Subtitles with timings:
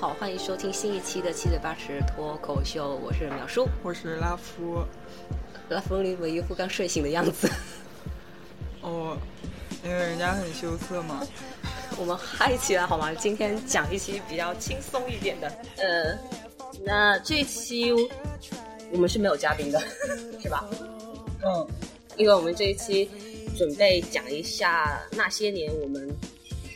[0.00, 3.68] 好，欢迎收听新一期的七嘴八舌脱口秀，我是淼叔。
[3.82, 4.82] 我是拉夫。
[5.68, 7.46] 拉夫，你们一副刚睡醒的样子。
[8.80, 9.14] 哦，
[9.84, 11.20] 因为人家很羞涩嘛。
[12.00, 13.12] 我们嗨起来好吗？
[13.12, 15.48] 今天讲一期比较轻松一点的。
[15.76, 16.18] 呃，
[16.82, 17.92] 那这期
[18.92, 19.78] 我们是没有嘉宾的，
[20.40, 20.64] 是吧？
[21.44, 21.68] 嗯，
[22.16, 23.10] 因为我们这一期
[23.54, 26.08] 准备讲一下那些年我们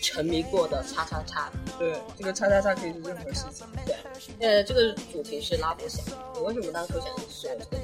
[0.02, 1.50] 沉迷过的叉叉叉。
[1.78, 3.66] 对，这个叉叉叉可以是任何事情。
[3.84, 3.96] 对，
[4.40, 6.04] 呃，这个主题是拉伯想，
[6.34, 7.82] 你为什么当初想说这个？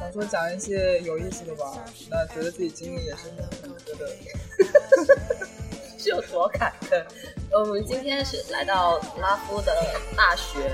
[0.00, 1.72] 想说讲一些有意思的吧，
[2.10, 3.28] 那觉得自己经历也是
[3.62, 4.08] 很多的。
[5.98, 7.04] 是有多坎坷？
[7.52, 9.72] 我们今天是来到拉夫的
[10.16, 10.70] 大学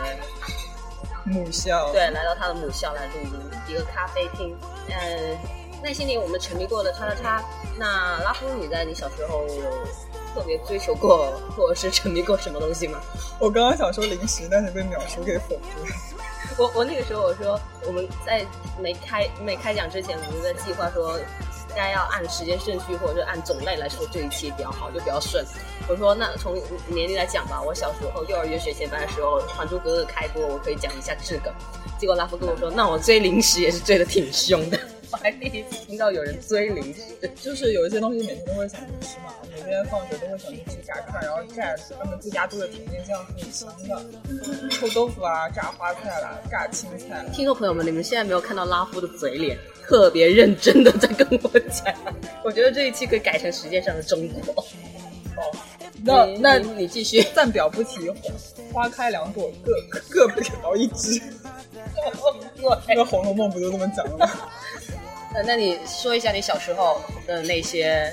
[1.25, 1.91] 母校。
[1.93, 3.33] 对，来到他的母校来录音，
[3.69, 4.57] 一个咖啡厅。
[4.91, 5.39] 呃，
[5.83, 7.45] 那些年我们沉迷过的叉叉叉。
[7.79, 9.87] 那拉夫，你在你小时候有
[10.35, 13.01] 特别追求过或者是沉迷过什么东西吗？
[13.39, 15.97] 我刚刚想说零食，但是被秒叔给否定了。
[16.59, 18.45] 我我那个时候我说我们在
[18.79, 25.45] 没开没开讲之前，我们在计划说应该要按时间顺序或者是按种类来说这一期比较好，就比较顺。
[25.89, 26.55] 我说那从
[26.87, 31.53] 年龄来讲吧，我小时候幼儿园学前班的时候，《还珠格格》开播，我可以讲一下这个。
[31.99, 34.79] 结果拉夫跟我说，那我追零食也是追的挺凶的。
[35.15, 37.01] 我还第一次听到有人追零食，
[37.41, 47.27] 就是有一些东西每天都会想去吃嘛，每天放学都会想去吃炸串，然后炸他们自家做的甜面酱是很香的，臭豆腐啊，炸花菜啦，炸青菜啦。
[47.33, 51.95] 听众朋友们，你们现在没有看到拉夫的嘴脸，特别认真的在跟我讲。
[52.43, 54.65] 我觉得这一期可以改成时间上的中国。
[55.37, 55.47] 哦，
[56.03, 57.23] 那那你你继续。
[57.33, 58.11] 暂表不提，
[58.73, 59.49] 花开两朵，
[60.11, 61.23] 各各表一枝。
[62.89, 64.29] 那个《红楼梦》不就这么讲的吗？
[65.35, 68.13] 呃，那你说一下你小时候的那些，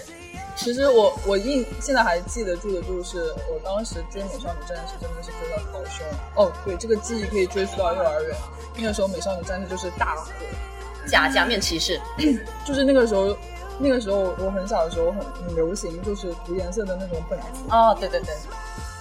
[0.55, 6.05] 其实我我印现在还记得住的就是我当时追《美少女战士》真的是追到好凶
[6.35, 8.35] 哦，对，这个记忆可以追溯到幼儿园，
[8.75, 10.31] 那个时候《美少女战士》就是大火，
[11.05, 12.01] 假假面骑士，
[12.65, 13.37] 就是那个时候，
[13.77, 18.33] 那个时候我很小的时候很很流行，就是涂颜色的那种本子，哦，对对对，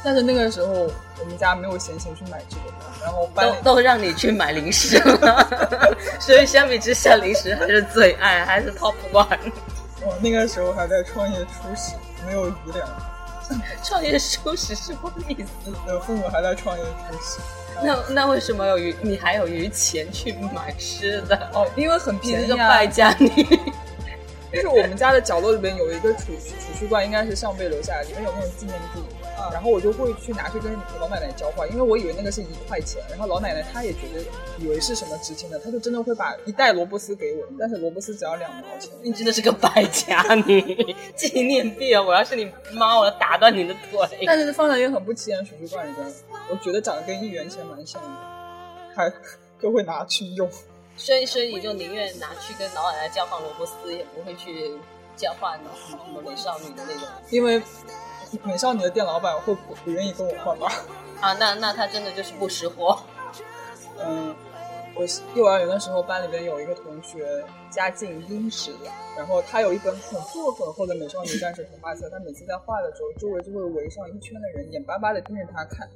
[0.02, 2.72] 但是那个时候我们家没有闲钱去买这个，
[3.02, 5.46] 然后都都让你去买零食了，
[6.18, 9.38] 所以相比之下，零食还是最爱，还是 top one。
[10.02, 11.92] 我那个时候还在创业初始，
[12.26, 12.88] 没有余粮，
[13.84, 15.34] 创业初始是什么意
[15.64, 15.72] 思？
[15.86, 17.40] 呃，父母还在创业初始。
[17.82, 18.94] 那那为什么有余？
[19.00, 21.36] 你还有余钱去买吃的？
[21.54, 22.86] 哦，因为很便宜啊这个败。
[22.86, 23.28] 家女。
[24.52, 29.00] 就是我们家的角落里边有一个储储蓄罐，应该是上辈留下来，里面有那种纪念币。
[29.52, 34.20] 然后我就会去拿去跟老奶奶交换，因为我以为那个是一块钱，然后老奶奶她也觉得
[34.58, 38.90] 以为是什么值钱的，她就真的会把一袋萝卜丝给我，但是萝卜丝只要两毛钱。
[39.02, 42.02] 你真的是个败家女， 纪念币啊！
[42.02, 44.24] 我要是你妈，我要打断你的腿。
[44.26, 46.06] 但是放在一个很不起眼的储蓄罐里边，
[46.50, 48.08] 我觉得长得跟一元钱蛮像的，
[48.94, 49.12] 还
[49.60, 50.48] 都会拿去用。
[50.96, 54.72] 所以，所以你就宁愿拿去跟老奶奶交换萝卜丝，也不会去
[55.16, 55.58] 交换
[55.88, 57.60] 什么美少女的那种因为
[58.44, 60.72] 美少女的店老板会不不愿意跟我换吧？
[61.20, 61.32] 啊。
[61.34, 62.98] 那那他真的就是不识货。
[63.98, 64.34] 嗯，
[64.94, 65.04] 我
[65.34, 68.72] 幼儿园的时候，班里边有一个同学家境殷实，
[69.16, 75.88] 然后他有一本很厚很厚的《美少女战士》图画册，他每次在画的时候，周围就会围上一圈的人，眼巴巴的盯着他看，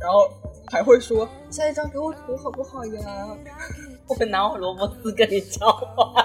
[0.00, 0.28] 然后
[0.70, 3.36] 还会说下一张给我涂好不好呀？
[4.08, 6.24] 我拿我萝卜丝跟你交换。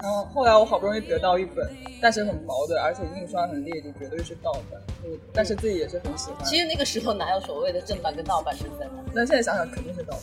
[0.00, 1.68] 然后后来我好不容易得到一本，
[2.00, 4.80] 但是很薄的，而且印刷很劣迹，绝对是盗版。
[5.04, 6.44] 嗯，但是自己也是很喜欢。
[6.44, 9.02] 其实那个时候哪有所谓的正版跟盗版之分啊？
[9.14, 10.16] 但现在想想肯定是盗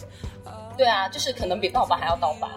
[0.45, 0.53] 版。
[0.77, 2.49] 对啊，就是可能比盗版还要盗版。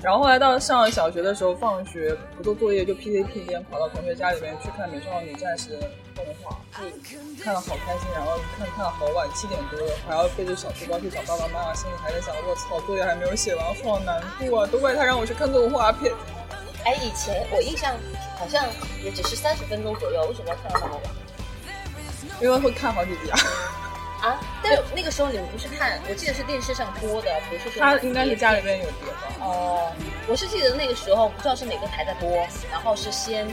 [0.00, 5.76] 然后后来到上小学的时候，放学不做作业就屁颠屁颠跑到同学家里面去看《美少女战士》
[6.16, 6.90] 动画，嗯，
[7.40, 14.68] 看了好开心，然后看看了好晚，七点多了，还要背着小书包去找爸爸妈妈，心里还在想，我操，作业还没有写完，好难过啊！
[14.72, 16.12] 都怪他让我去看动画片。
[16.84, 17.94] 哎，以前我印象
[18.38, 18.64] 好像
[19.04, 21.04] 也只是三十分钟左右，为什么要看到那么晚？
[22.42, 23.38] 因为会看好几集啊。
[24.22, 24.40] 啊？
[24.62, 29.34] 但是那个时候你们不是看，我记得是电视上播的，不是说他应该是家里边有碟吧？
[29.40, 29.92] 哦，
[30.28, 32.30] 我是记得那个时候不知道是哪个台在播，
[32.70, 33.46] 然后是先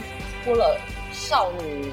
[0.44, 0.78] 播了
[1.12, 1.92] 少女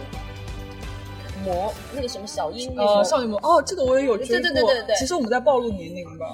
[1.44, 4.36] 魔那个什么小樱那呃，种，少女魔哦，这个我也有追过。
[4.36, 6.26] 对对对对对其实我们在暴露年龄吧。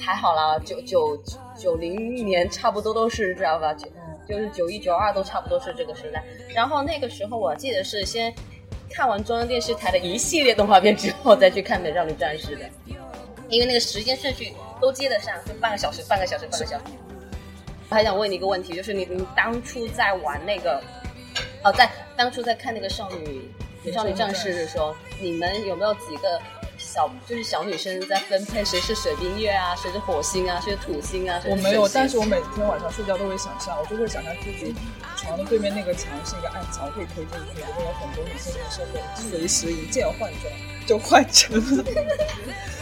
[0.00, 1.20] 还好啦，九九
[1.56, 3.74] 九零年差不多都是这样吧？
[3.74, 3.88] 九
[4.28, 6.22] 就是九一九二都差不多是这个时代。
[6.54, 8.32] 然后那个时候我记得是先
[8.90, 12.68] 看完中央电视台的一系列动画片之后，再去看《美少女战士》的，
[13.48, 16.84] 因为那个时间顺序都接得上，就半个小时，半个小时，半个小时。
[17.90, 20.78] 我还想问你一个问题，就是你你当初在玩那个，
[21.64, 23.50] 哦，在当初在看那个少女
[23.82, 26.38] 美少女战士的时候，你们有没有几个
[26.78, 31.42] 小就是小女生在分配谁是水冰月啊，谁是火星啊，谁是土星啊？
[31.44, 34.74] 我没有，但是我每天晚上睡觉都会想象，我就会想象自己
[35.16, 40.52] 床的对面那个墙是一个暗墙，可以推进去，里面有很多女性的身份，随时一键换装，
[40.86, 41.84] 就换成了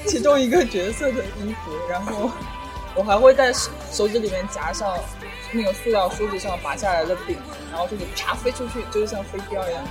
[0.06, 2.30] 其中一个角色的衣服，然后
[2.94, 4.98] 我还会在手手指里面夹上
[5.52, 7.36] 那个塑料梳子上拔下来的饼，
[7.72, 9.82] 然后就是啪飞出去，就是像飞镖一样。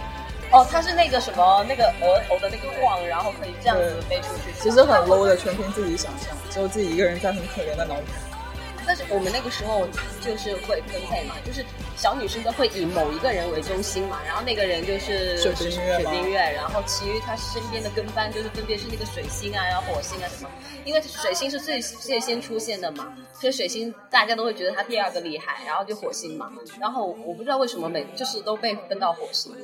[0.56, 4.54] 哦，它是那个什么那个额头的那个框，然后可以这样子飞出去。
[4.58, 8.04] 其实很 low 的，全凭自己想象，只有自己一个人在很可怜的脑补。
[8.88, 9.86] 但是我们那个时候
[10.22, 11.66] 就是会分配嘛，就是
[11.98, 20.50] 小女生都会以某一个人为中心嘛，然后那个人就是水冰月水冰月，然后其余她身边的跟班就是分别是那个水星啊，然后火星啊什么，
[20.86, 26.50] 因为水星是最最先出现的嘛，所以水星大家都会觉得他第二个厉害，然后就火星嘛，
[26.80, 29.56] 然后我不知道为什么每就是都被分到火星，哦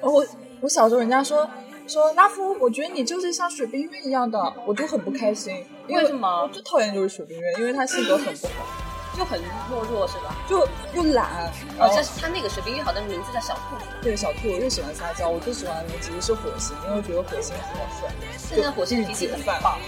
[0.00, 0.26] 我
[0.60, 1.48] 我小时候人家说
[1.86, 5.64] 说拉夫，我觉得你就是像水冰月一样的，我就很不开心。
[5.86, 8.52] 因为什么我最讨厌就是水冰月，因为他性格很不好，
[9.16, 10.36] 就很懦弱是吧？
[10.48, 15.28] 就又懒，然哦，后这是他那个水冰月好像名字叫小兔子，对小兔又喜欢撒娇。
[15.28, 18.10] 我最喜欢的其实是火星，因为我觉得火星很好帅。
[18.36, 19.78] 现在火星脾气很棒。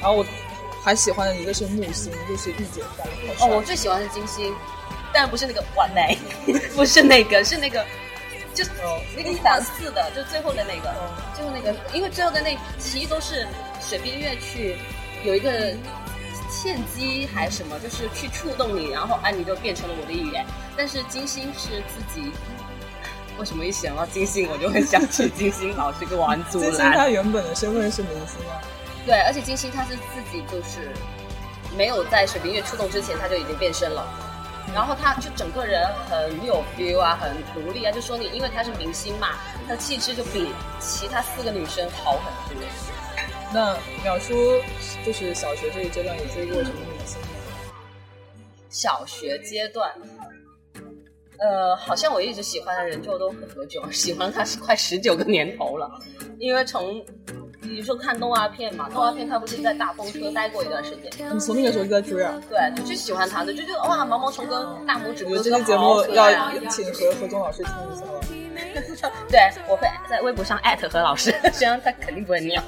[0.00, 0.24] 然后我
[0.82, 3.06] 还喜欢的一个是木星，就是御姐范，
[3.40, 4.54] 哦，我最喜欢的是金星，
[5.12, 6.16] 但不是那个完美，
[6.74, 7.84] 不是那个，是那个，
[8.54, 8.64] 就
[9.16, 13.46] 那个一打四的，就最后的那个，嗯最后那个，因为最后的那其实都是
[13.80, 14.76] 水冰月去
[15.24, 15.72] 有一个
[16.50, 20.44] 契机还是什么，就是去触动你，然后啊你就变成了我的一员。
[20.76, 22.32] 但是金星是自己，
[23.38, 26.78] 为什么一想到金星我就会想起金星老师跟王 祖金星？
[26.92, 28.52] 他原本的身份是明星吗，
[29.06, 30.90] 对，而且金星他是自己就是
[31.76, 34.06] 没有在水冰月出动之前他就已经变身了，
[34.74, 39.28] 然后他就整个人很有 feel 啊，很独立啊，就说你因为他是明星嘛，
[39.66, 42.66] 他的气质就比其他四个女生好很多。
[43.52, 44.34] 那淼叔
[45.04, 47.26] 就是小学这一阶段有追过什么明星吗？
[48.68, 49.92] 小学阶段，
[51.38, 55.90] 呃，好像我一直喜欢的人就都很何炅，喜欢他是快十九个年头了，
[56.38, 57.04] 因为从。
[57.70, 62.34] 比如说看动画片嘛，动画片他不是在大风车待过一段时间，你从那个时候就在追啊？
[62.50, 68.20] 对，就最喜欢他的，就觉得哇，毛毛虫跟大拇指我哥觉得这期节目好可爱啊要请何何总老师听一下了。
[69.30, 72.62] 对，我会在微博上艾特何老师， 虽然他肯定不会尿。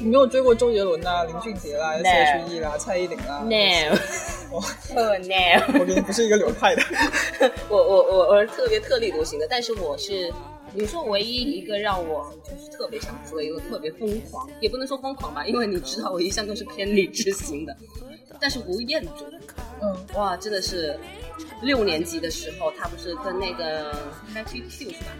[0.00, 3.98] 你没有追过周杰伦呐、林俊杰啦、No S.H.E 啦、蔡依林啦？No，
[4.54, 6.82] 我哦 no，我跟你不是一个流派的。
[7.68, 10.32] 我我我我是特别特立独行的，但是我是
[10.74, 17.76] 你说唯一一个让我就是特别想追，又特别疯狂，也不能说疯狂吧，因为你知道我一向都是偏理智型的。
[18.40, 19.24] 但是吴彦祖，
[19.82, 20.98] 嗯，哇，真的是
[21.62, 23.92] 六年级的时候，他不是跟那个
[24.34, 25.10] Matthew Q 是吧？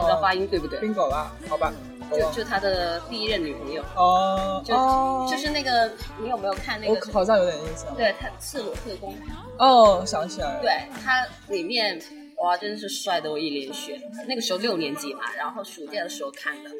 [0.00, 1.72] 我的发音对不对？bingo 啦，好吧，
[2.12, 5.90] 就就他的第一任女朋友，哦就、哦，就是那个，
[6.20, 7.12] 你有没有看那我个？
[7.12, 7.92] 好像有点印象。
[7.96, 9.12] 对他赤裸特工，
[9.58, 10.60] 哦，想起来了。
[10.60, 10.70] 对
[11.02, 12.00] 他里面
[12.40, 14.00] 哇，真的是帅的我一脸血。
[14.26, 16.70] 那个时候六年级嘛，然后暑假的时候看的，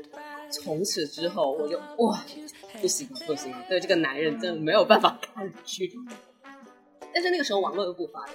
[0.50, 2.24] 从此之后我就哇，
[2.80, 5.92] 不行不行，对这个男人真的没有办法抗拒。
[7.12, 8.32] 但是那个时候网络又不发达，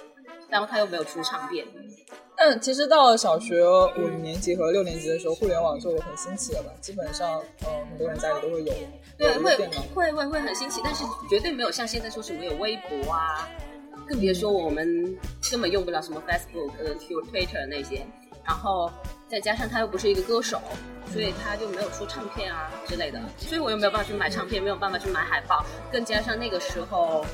[0.50, 1.64] 然后他又没有出唱片，
[2.36, 3.64] 但其实到了小学
[3.96, 6.70] 五年级和六年级的时候，互联网就很新奇了吧？
[6.80, 8.72] 基本上，嗯，很多人家里都会有
[9.16, 9.56] 对，会。
[9.94, 13.48] 会会会很新奇，但是绝对没有像现在说什么有微博啊，
[14.06, 15.16] 更别说我们
[15.50, 18.06] 根本用不了什么 Facebook、呃 Twitter 那些，
[18.44, 18.90] 然后
[19.28, 20.60] 再加上他又不是一个歌手，
[21.12, 27.24] 所以他就没有出唱片啊之类的，所以我又没有办法去买唱片，没有办法去买海报，更加上那个时候。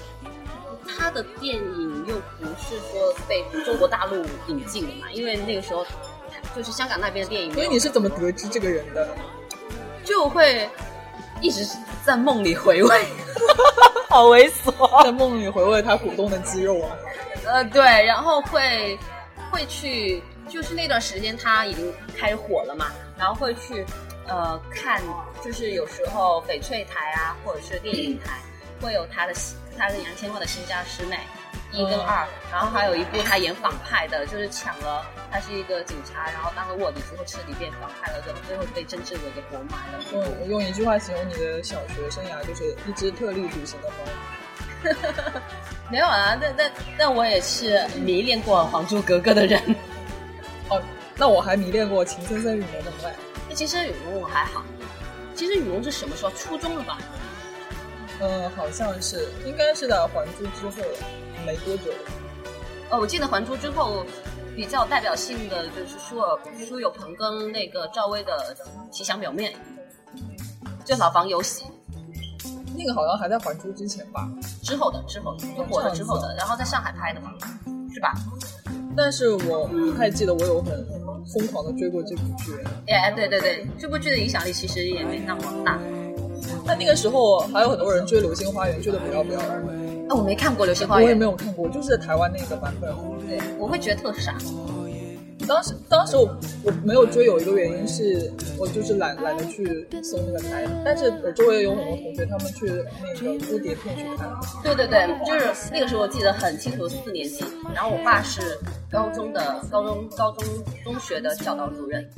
[0.98, 5.84] 他的电影又不是说被中国大陆引进的嘛，因为那个时候
[6.56, 9.06] 就是香港那边的电影，所以你是怎么得知这个人的？
[10.04, 10.68] 就会
[11.40, 11.64] 一直
[12.04, 13.06] 在梦里回味，
[14.10, 15.04] 好猥琐。
[15.04, 16.96] 在梦里回味他鼓动的肌肉啊！
[17.46, 18.98] 呃，对，然后会
[19.52, 22.86] 会去，就是那段时间他已经开始火了嘛，
[23.16, 23.86] 然后会去
[24.26, 25.00] 呃看，
[25.44, 28.40] 就是有时候翡翠台啊，或者是电影台
[28.82, 29.32] 会有他的
[29.78, 31.16] 他跟杨千嬅的新家师妹，
[31.72, 40.00] 一跟二，然后还有一部他演反派的，就是抢了，他是一个警察，然后当了卧底之后彻底变反派了，最后最后被真正的给活埋了。
[40.12, 43.94] 用我用一句话形容你的小学生涯，就是一只特立独行的猫。
[45.90, 49.60] 没有啊，但但但我也是迷恋过《还珠格格》的人。
[50.70, 50.80] 哦，
[51.16, 53.12] 那我还迷恋过《情深深雨蒙蒙爱》。
[53.54, 54.62] 其实雨蒙我还好，
[55.34, 56.30] 其实雨蒙是什么时候？
[56.32, 56.98] 初中了吧？
[58.20, 60.88] 嗯，好像是，应该是在《还珠》之后
[61.46, 61.90] 没多久。
[62.90, 64.04] 哦，我记得《还珠》之后
[64.56, 68.56] 比较代表性的就是舒尔舒有朋跟那个赵薇的
[68.90, 69.52] 《奇想表面》，
[70.84, 71.64] 就老房有喜。
[72.76, 74.28] 那个好像还在《还珠》之前吧？
[74.62, 77.32] 之后的，之后的，就火了之后的，然后在上海拍的嘛，
[77.92, 78.14] 是吧？
[78.96, 80.84] 但是我不太记得我有很
[81.32, 82.52] 疯狂的追过这部剧。
[82.88, 85.78] 哎，对对对，这部剧的影响力其实也没那么大。
[86.66, 89.62] 但那个时候还有很多人追《流星花园》，追的不要不要的。
[90.08, 92.92] 哦，我没看过《流星花园》，我也没有看过，就是台湾那个版本。
[93.28, 94.36] 对，我会觉得特傻。
[95.48, 96.28] 当时当时我
[96.62, 99.64] 我没有追，有一个原因是我就是懒懒得去
[100.00, 102.66] 搜那个台，但是我周围有很多同学他们去
[103.20, 104.30] 那个蝴蝶片去看。
[104.62, 107.44] 对对对，就是那个时候我记得很清楚，四年级，
[107.74, 108.40] 然后我爸是
[108.92, 110.44] 高中的高中高中
[110.84, 112.08] 中学的教导主任，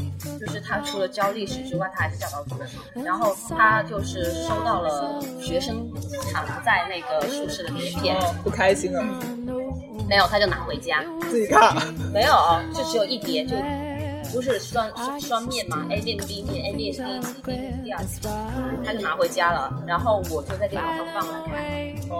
[0.44, 3.04] 就是他除了教历史之外，他还是教导主任。
[3.04, 5.88] 然后他就是收到了学生
[6.32, 9.00] 藏在那个宿舍的碟片，不开心了。
[10.08, 11.76] 没有，他就拿回家自己看。
[12.12, 12.34] 没有，
[12.74, 13.54] 就只有一碟，就
[14.32, 18.28] 不是双双面嘛，A 面 B 面，A 面是第一集，B 面第二集，
[18.84, 19.72] 他就拿回家了。
[19.86, 21.54] 然后我就在电脑上放了看，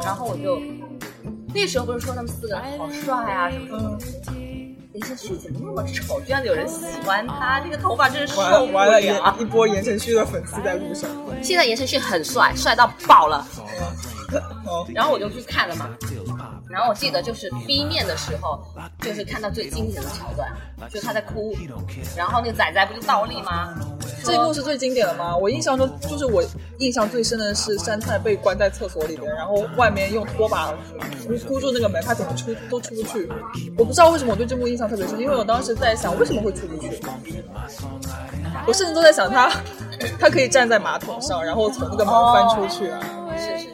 [0.05, 0.63] 然后我就
[1.53, 3.99] 那时候不是说他们四个好帅啊什么的，
[4.95, 6.21] 言承旭怎么那么丑？
[6.21, 9.37] 居然有人喜欢他，这个头发真是受不了。
[9.41, 11.09] 一波言承旭的粉丝在路上。
[11.43, 13.47] 现在言承旭很帅，帅到爆了。
[14.95, 15.89] 然后我就去看了嘛。
[16.73, 18.59] 然后我记得就是 B 面的时候，
[19.03, 20.51] 就是看到最经典的桥段，
[20.89, 21.55] 就是他在哭，
[22.17, 23.75] 然后那个仔仔不就倒立吗？
[24.25, 25.37] 这一幕是最经典的吗？
[25.37, 26.43] 我印象中就是我
[26.79, 30.73] 印象最深的是山菜被关在厕所里边，然后外面用拖把
[31.27, 33.29] 箍箍住那个门，他怎么出都出不去。
[33.77, 36.99] 我不知道为什么我对这幕印象特别深，因为我当时在想为什么会出不去。
[38.67, 39.53] 我甚至都在想他，
[40.19, 42.99] 他可以站在马桶上，然后从那个门翻出去啊。
[43.37, 43.72] 是是是。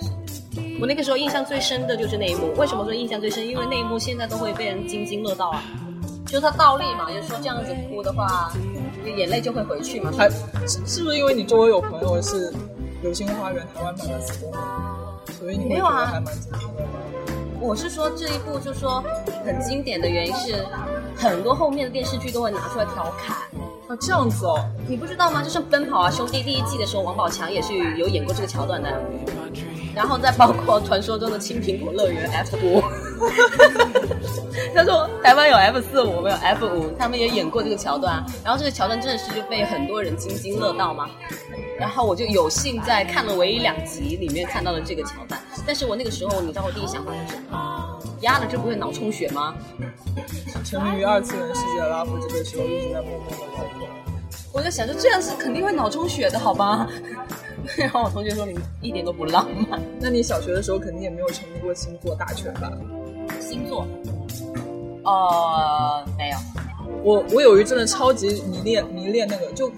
[0.81, 2.55] 我那个时候印象最深的就是那一幕。
[2.57, 3.47] 为什么说印象最深？
[3.47, 5.63] 因为那一幕现在都会被人津津乐道啊。
[6.25, 8.53] 就是他倒立嘛，就是说这样子哭的话，
[9.05, 10.13] 眼泪就会回去嘛。
[10.17, 10.37] 还是
[10.87, 12.51] 是不是因为你周围有朋友是
[13.03, 14.53] 《流星花园》台湾版的死忠
[15.39, 17.33] 所以你没有啊还蛮经典的。
[17.61, 19.03] 我是说这一部，就是说
[19.45, 20.65] 很经典的原因是，
[21.17, 23.37] 很多后面的电视剧都会拿出来调侃。
[23.89, 25.43] 啊，这样子哦，你不知道吗？
[25.43, 29.03] 就是《奔跑啊兄弟》第一季的时候，王宝强也是有演过这个桥段的。
[29.95, 32.83] 然后再包括传说中的青苹果乐园 F 五，
[34.75, 38.25] 他说台湾有 F 四，我们有 F 五，他们也演过这个桥段。
[38.45, 41.09] 然后这个桥段真的是就被很多人津津乐道嘛。
[41.79, 45.41] 然后我就有幸在看了唯一两集里面看到了这个桥段。
[45.67, 47.99] 但是我那个时候，你知道我第一想法是什么？
[48.21, 49.55] 压了这不会脑充血吗？
[50.65, 53.37] 沉迷于二次元世界的拉夫这个时候一直在默默的。
[54.53, 56.89] 我在想，着这样是肯定会脑充血的，好吧？
[57.77, 59.81] 然后我同学说你一点都不浪漫。
[60.01, 62.73] 那你小学的时候肯定也没有沉迷过星座大全吧？
[63.41, 63.87] 星座？
[65.05, 66.39] 呃，没有。
[67.03, 69.71] 我我有一阵子超级迷恋迷恋那个，就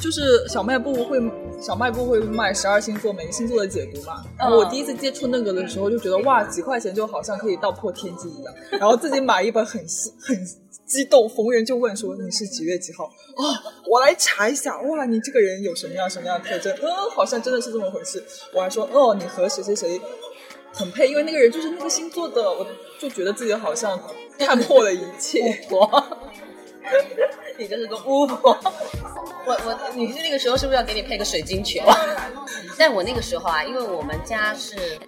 [0.00, 1.20] 就是小卖部会
[1.60, 4.22] 小卖部会卖十二星座每个星座的解读嘛。
[4.38, 8.54] 然后我第一次接触那个的时候，就觉得哇，几块钱就好像可以道破天机一样。
[8.72, 9.80] 然后自己买一本很
[10.20, 10.46] 很。
[10.86, 13.04] 激动，逢人就问说你是几月几号？
[13.04, 13.42] 哦，
[13.90, 14.78] 我来查一下。
[14.82, 16.70] 哇，你这个人有什么样什么样的特征？
[16.76, 18.22] 嗯，好像真的是这么回事。
[18.52, 19.98] 我还说，哦，你和谁谁谁
[20.74, 22.42] 很配，因为那个人就是那个星座的。
[22.52, 22.66] 我
[23.00, 23.98] 就觉得自己好像
[24.38, 25.40] 看破了一切。
[27.58, 28.58] 你就是个巫婆。
[29.46, 31.80] 我我，你是那个时候是不是要给你配个水晶球？
[32.78, 34.98] 但我那个时候啊，因为我们家是，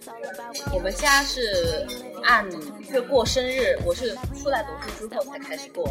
[0.73, 1.87] 我们家是
[2.25, 2.45] 按
[2.93, 5.89] 就过生日，我是出来读书之后才开始过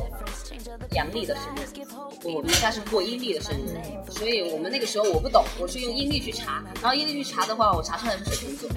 [0.92, 1.86] 阳历的生日，
[2.24, 3.80] 我们家是过阴历的生日，
[4.12, 8.70] 所以我们那个时候我不懂，我是用阴历去查，然后阴历去查的话，我查出来是水瓶座，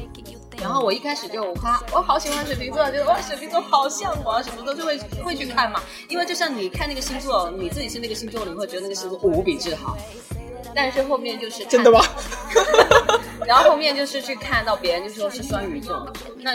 [0.58, 9.58] 然后我一开始就夸我好喜欢水瓶座，觉得哇水瓶座好像我啊什么的，就会会去看嘛，因为就像你看那个星座，你自己是那个星座，你会觉得那个星座无比。
[9.58, 9.98] 治好，
[10.72, 12.00] 但是后面就是真的吗？
[13.44, 16.52] 然后后面就是去看到别人就说是双鱼座，那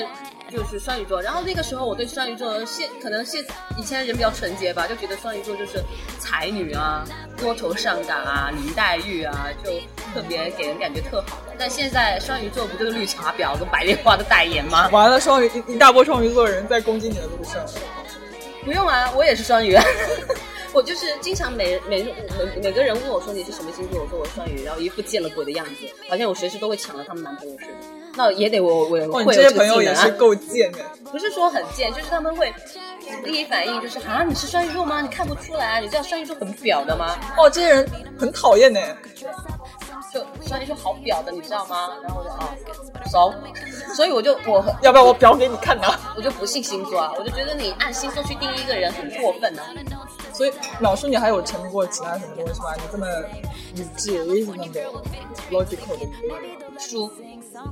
[0.53, 1.19] 就是双鱼座。
[1.19, 3.43] 然后那个时候我对双鱼座现可能现
[3.77, 5.83] 以前人比较纯洁吧，就觉得双鱼座就是
[6.19, 7.03] 才女啊，
[7.37, 9.71] 多愁善感啊，林黛玉啊，就
[10.13, 11.39] 特别给人感觉特好。
[11.57, 14.87] 但现在双鱼座不就是绿茶婊跟白莲花的代言吗？
[14.91, 17.65] 完了，双鱼一一大波双鱼座的人在攻击你的路上。
[18.63, 19.75] 不用啊，我也是双鱼。
[20.73, 27.73] 我就是经常每每每每个人问我说你是什么星座，我说我双鱼，然后一副见了鬼的样子，好像我随时都会抢了他们男朋友似的。
[28.15, 30.79] 那也得我我哦，会有你这些朋友这个技能啊，也是够贱的。
[31.11, 32.53] 不是说很贱，就是他们会
[33.23, 35.01] 第一反应就是啊你是双鱼座吗？
[35.01, 35.79] 你看不出来啊？
[35.79, 37.17] 你知道双鱼座很婊的吗？
[37.37, 37.89] 哦，这些人
[38.19, 38.79] 很讨厌呢。
[40.13, 41.89] 就双鱼座好婊的，你知道吗？
[42.03, 42.55] 然后我就啊
[43.11, 43.33] 熟，
[43.95, 45.87] 所以我就我很要不要我表给你看呢？
[46.15, 49.63] 我就不信星座啊，我就觉得你按星座去定义一个人很过分啊。
[50.31, 52.73] 所以老师，你还有沉迷过其他什么东西吗？
[52.75, 53.07] 你这么
[53.75, 55.01] 理智、reasonable、
[55.51, 56.07] logical 的。
[56.79, 57.11] 书，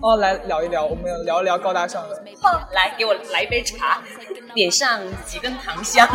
[0.02, 2.24] 哦，来聊一聊，我们聊一聊高大上的。
[2.42, 4.02] 哼来给我来一杯茶，
[4.54, 6.08] 点上几根糖香。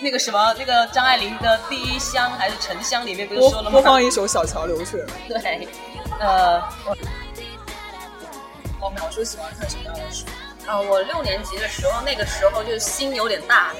[0.00, 3.70] 那个什么，那个张爱玲的《第一香》还是《沉香》里面不是说了吗？
[3.70, 5.02] 播放一首《小桥流水》。
[5.28, 5.68] 对，
[6.20, 6.58] 呃，
[8.80, 10.26] 哦，淼叔喜欢看什么样的书？
[10.66, 13.72] 啊，我六年级的时候，那个时候就心有点大，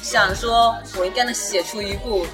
[0.00, 2.26] 想说我应该能写出一部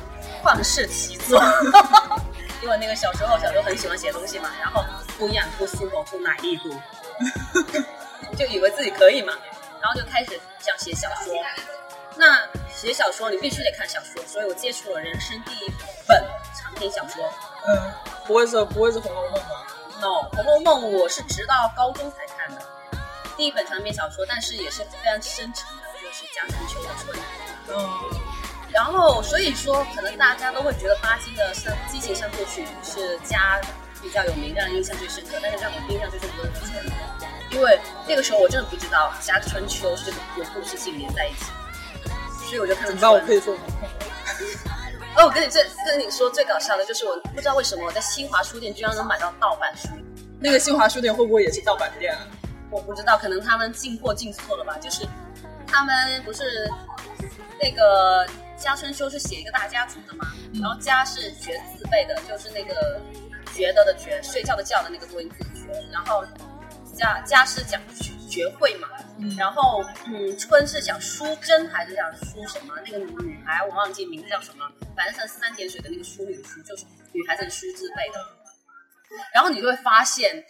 [0.45, 1.43] 旷世奇作。
[2.63, 4.85] 因为那个小时候，小时候很喜欢写东西嘛，然后
[5.21, 6.71] 不养不书我不满意不，
[8.35, 9.35] 就以为自己可以嘛，
[9.79, 11.35] 然后就开始想写小说。
[12.17, 12.41] 那
[12.75, 15.71] 写小说你必须得看小说，所以我接触了人生第一
[16.09, 16.25] 本
[16.59, 17.23] 长篇小说。
[17.67, 17.93] 嗯，
[18.27, 19.67] 不会是不会是《红楼梦》吧
[20.01, 22.63] ？no，《红楼梦》我是直到高中才看的，
[23.37, 27.15] 第一本长篇小说，但是也是非常深沉的，就是贾春秋的《春》。
[27.69, 28.21] 嗯，
[28.73, 33.61] 然后所以说，可能大家都会觉得巴金的《像激情三部曲》是家
[34.03, 35.39] 比较有名，让人印象最深刻。
[35.43, 36.85] 但是让我印象最深刻的是《春》，
[37.51, 41.47] 因为那个时候我真的不知道家春秋是有故事性连在一起，
[42.47, 43.13] 所以我就看了《春怎么办？
[43.13, 45.23] 我可以说我没看过。
[45.23, 49.89] 哦，我跟你最跟你说最搞笑的就是，我不知道为什么我在新华书店居然能买到盗版书。
[50.39, 52.21] 那个新华书店会不会也是盗版店啊？
[52.71, 54.79] 我不知道，可能他们进货进错了吧？
[54.79, 55.05] 就是
[55.67, 56.71] 他们不是
[57.61, 58.25] 那个
[58.57, 63.01] 家春秋是写一个大家族的嘛，然后家是学字辈的，就是那个
[63.55, 66.25] 觉得的觉，睡觉的觉的那个多音字觉，然后
[66.97, 68.89] 家家是讲学学会嘛，
[69.37, 72.75] 然后嗯春是讲淑贞还是讲淑什么？
[72.85, 76.35] 那个女孩我忘记名字叫什么，反正是三点水的那个淑女
[76.67, 78.19] 就是女孩子的淑字辈的。
[79.35, 80.45] 然后你就会发现，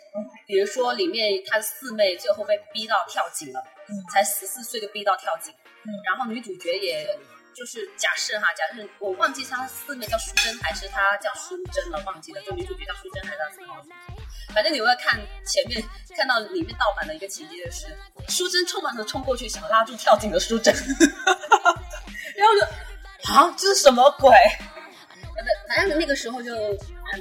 [0.47, 3.65] 比如说里面她的四妹最后被逼到跳井了，
[4.13, 5.55] 才十四岁就逼到跳井，
[6.05, 7.09] 然后女主角也
[7.55, 13.77] 就是假设哈，假设我忘记她四妹叫淑珍还是她叫淑珍了，忘记了，就女主角叫淑珍还是她叫什么？
[14.55, 15.83] 反正你会看前面
[16.17, 17.87] 看到里面盗版的一个情节就是，
[18.29, 20.75] 淑珍匆忙的冲过去想拉住跳井的淑贞，
[22.37, 24.31] 然后就啊这是什么鬼？
[24.33, 27.19] 呃反正那个时候就嗯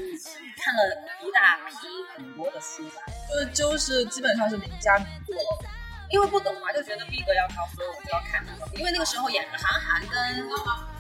[0.58, 0.82] 看了
[1.22, 5.70] 一大批很多的书吧，就是就是基本上是名家名作了。
[6.10, 8.44] 因为不懂嘛，就觉得逼格要高，所以我就要看。
[8.76, 10.50] 因为那个时候演韩寒跟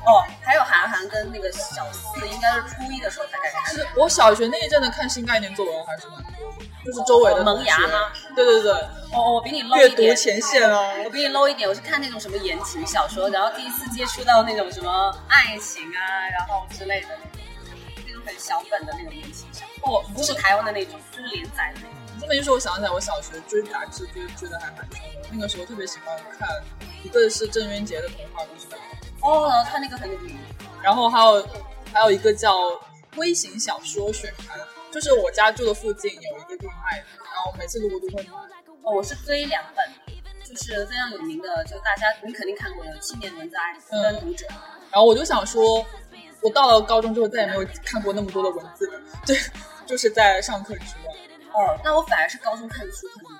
[0.05, 3.87] 哦，还有韩寒跟那个小四，应该是初一的时候才开始看的。
[3.95, 6.51] 我小学那一阵的看新概念作文还是蛮多，
[6.85, 8.11] 就是周围的萌芽吗？
[8.35, 8.71] 对对对，
[9.13, 10.15] 哦，我比你 low 阅一点。
[10.15, 10.79] 读前线啊。
[11.03, 17.09] 我比你 low 一点，我是看那种什么言情小说，然后第一次接触到那种什么爱情啊，然后之类的，
[18.05, 21.98] 那种很小本的那种言情小说，哦，不是台湾的那种，就是连载的那种。
[22.19, 25.29] 这么一说，我想起来，我小学追杂志追追的还蛮凶的。
[25.31, 26.47] 那个时候特别喜欢看，
[27.03, 28.79] 一个是郑渊洁的童话故事本，
[29.21, 30.37] 哦，他那个很有名。
[30.81, 31.47] 然后还有
[31.93, 32.55] 还有一个叫
[33.15, 34.57] 微型小说选刊，
[34.91, 38.29] 就是我家住的附近有一个地方卖的，然后每次路过都会买。
[38.83, 39.85] 哦，我是追两本，
[40.43, 43.57] 就是非常有名的，就大家你肯定看过的《青年文摘》
[44.03, 44.45] 跟《读者》。
[44.91, 45.85] 然后我就想说，
[46.41, 49.37] 我到了高中之后再也没有看过那么多的文字了，对，
[49.85, 51.08] 就是在上课之外。
[51.53, 53.31] 哦，那我反而是高中开始书很多，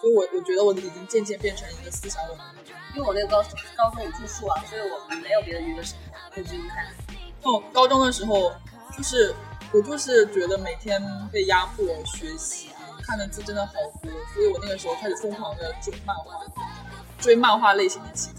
[0.00, 2.80] 所以我我觉得我已经渐渐变成一个思想文明的人。
[2.94, 3.42] 因为我那个高
[3.76, 6.86] 高中有住宿啊，所以我没有别的娱乐生活，就只有看。
[7.42, 8.52] 哦，高中的时候，
[8.96, 9.34] 就是
[9.72, 12.70] 我就是觉得每天被压迫学习，
[13.02, 16.40] 看的字真的好多，所以我那个时候开始疯狂的追漫画，
[17.18, 18.35] 追漫画类型的期刊。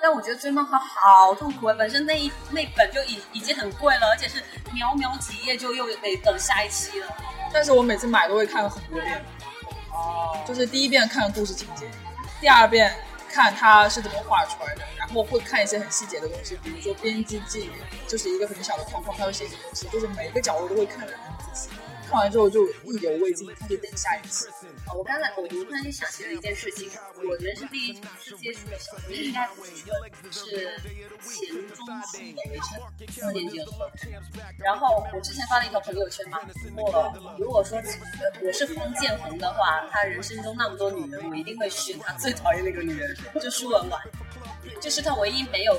[0.00, 1.74] 但我觉得追漫画好痛苦啊！
[1.76, 4.40] 本身那一那本就已已经很贵了，而且是
[4.72, 7.06] 寥寥几页就又得等下一期了。
[7.52, 9.24] 但是我每次买都会看很多遍，
[9.90, 11.90] 哦，就是第一遍看故事情节，
[12.40, 12.94] 第二遍
[13.28, 17.70] 看它是怎么画出来的，然后会看一些很细节的东西，比如说编辑记，
[18.06, 21.37] 就是一个很小的框框，它会写些东西，就是每一个角落都会看得很仔细。
[22.08, 24.46] 看完之后就意犹未尽，开始等下一期。
[24.86, 28.00] 哦我刚才我突然间想起了一件事情，我人生第一次
[28.38, 29.76] 接触的小说应该不是
[30.30, 30.50] 是
[31.20, 32.80] 钱钟书的《围城》，
[33.12, 33.90] 四年级的时候。
[34.58, 36.40] 然后我之前发了一条朋友圈嘛，
[36.76, 37.78] 我如果说
[38.42, 44.00] 我是封建红的话，他人生中那么多女人，我一定会选他最讨厌那个女人，就舒文婉，
[44.80, 45.78] 就是他唯一没有。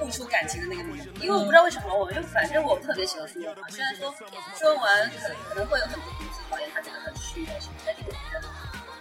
[0.00, 3.70] 付出感情的那个女人，因为我不知道为什么，我就反正我特别喜欢苏文婉。
[3.70, 4.10] 虽然说
[4.58, 8.48] 舒文婉可可能会有很多同事讨厌她这个很虚的什么，但是我觉得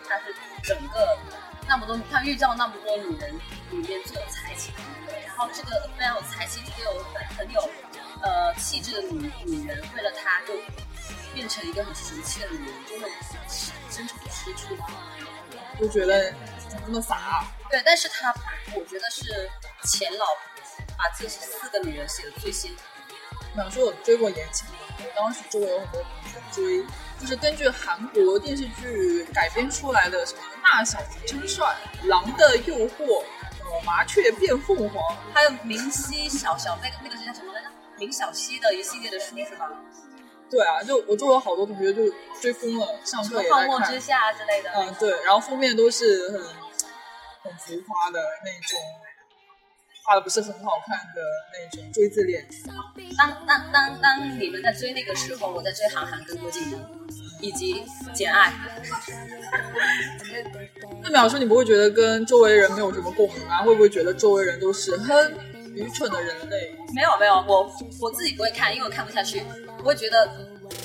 [0.05, 1.17] 她是整个
[1.67, 3.33] 那么多她遇到那么多女人
[3.71, 7.69] 里面最有才气的一个，然后这个非常有才气、最有很很有
[8.21, 10.53] 呃气质的女女人，为了她就
[11.33, 13.07] 变成一个很俗气的女人，真的
[13.89, 14.77] 真诚吃醋。
[15.79, 16.29] 就觉得
[16.67, 17.47] 怎么这么傻、啊？
[17.71, 18.33] 对，但是她
[18.75, 19.49] 我觉得是
[19.85, 20.25] 前老
[20.99, 22.69] 把这四个女人写的最先。
[23.55, 24.67] 想说我追过言情，
[24.99, 26.85] 我当时周围有很多同学追，
[27.19, 31.75] 就是根据韩国电视剧改编出来的什么《那小子真帅》
[32.07, 33.05] 《狼的诱惑》
[33.59, 37.67] 呃《麻雀变凤凰》，还有明熙小小那个那个是叫什么来着？
[37.97, 39.67] 明小溪的一系列的书是吧？
[40.49, 42.03] 对啊，就我周围好多同学就
[42.39, 43.99] 追疯了，上课也在看泡沫之。
[43.99, 44.71] 夏之类的。
[44.75, 46.41] 嗯，对，然后封面都是很
[47.43, 48.79] 很浮夸的那种，
[50.03, 51.21] 画的不是很好看的
[51.53, 52.47] 那种锥子脸。
[53.17, 56.79] 当当当当你们在追那个时候，我在追韩寒跟郭敬明，
[57.41, 57.83] 以及
[58.13, 58.53] 简爱。
[61.01, 63.61] 那淼叔，你不会觉得跟周围人没有什么共鸣啊？
[63.63, 65.37] 会不会觉得周围人都是很
[65.73, 66.75] 愚蠢的人类？
[66.93, 69.43] 没有没有，我我自己不会看，因为我看不下去，
[69.79, 70.29] 我会觉得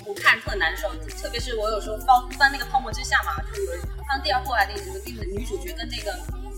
[0.07, 0.88] 我看特难受。
[1.22, 2.07] 特别是我有时候翻
[2.38, 3.72] 翻那个《泡沫之夏》嘛，就有
[4.09, 6.12] 翻第二部还是第几部，第女主角跟那个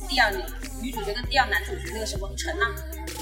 [0.09, 0.43] 第二女
[0.83, 2.67] 女主角跟第二男主角那个什么陈啊，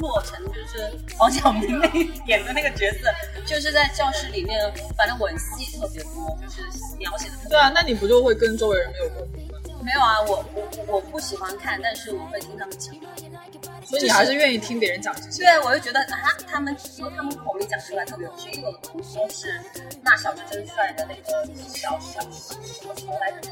[0.00, 1.88] 洛尘就是黄晓明那
[2.26, 3.12] 演的那个角色，
[3.44, 4.58] 就是在教室里面，
[4.96, 6.60] 反正吻戏特别多，就是
[6.98, 9.58] 描写的特别对啊，那你不就会跟周围人没有共鸣吗？
[9.82, 12.94] 没有啊，我我我不喜欢看，但是我会听他们讲。
[13.94, 15.44] 所以你还是愿意听别人讲这些。
[15.44, 19.60] 对，我就觉得啊，他们说他们口里讲出来特别有趣，因为都是
[20.02, 23.50] 那小子真帅的那个小小什么什么来着，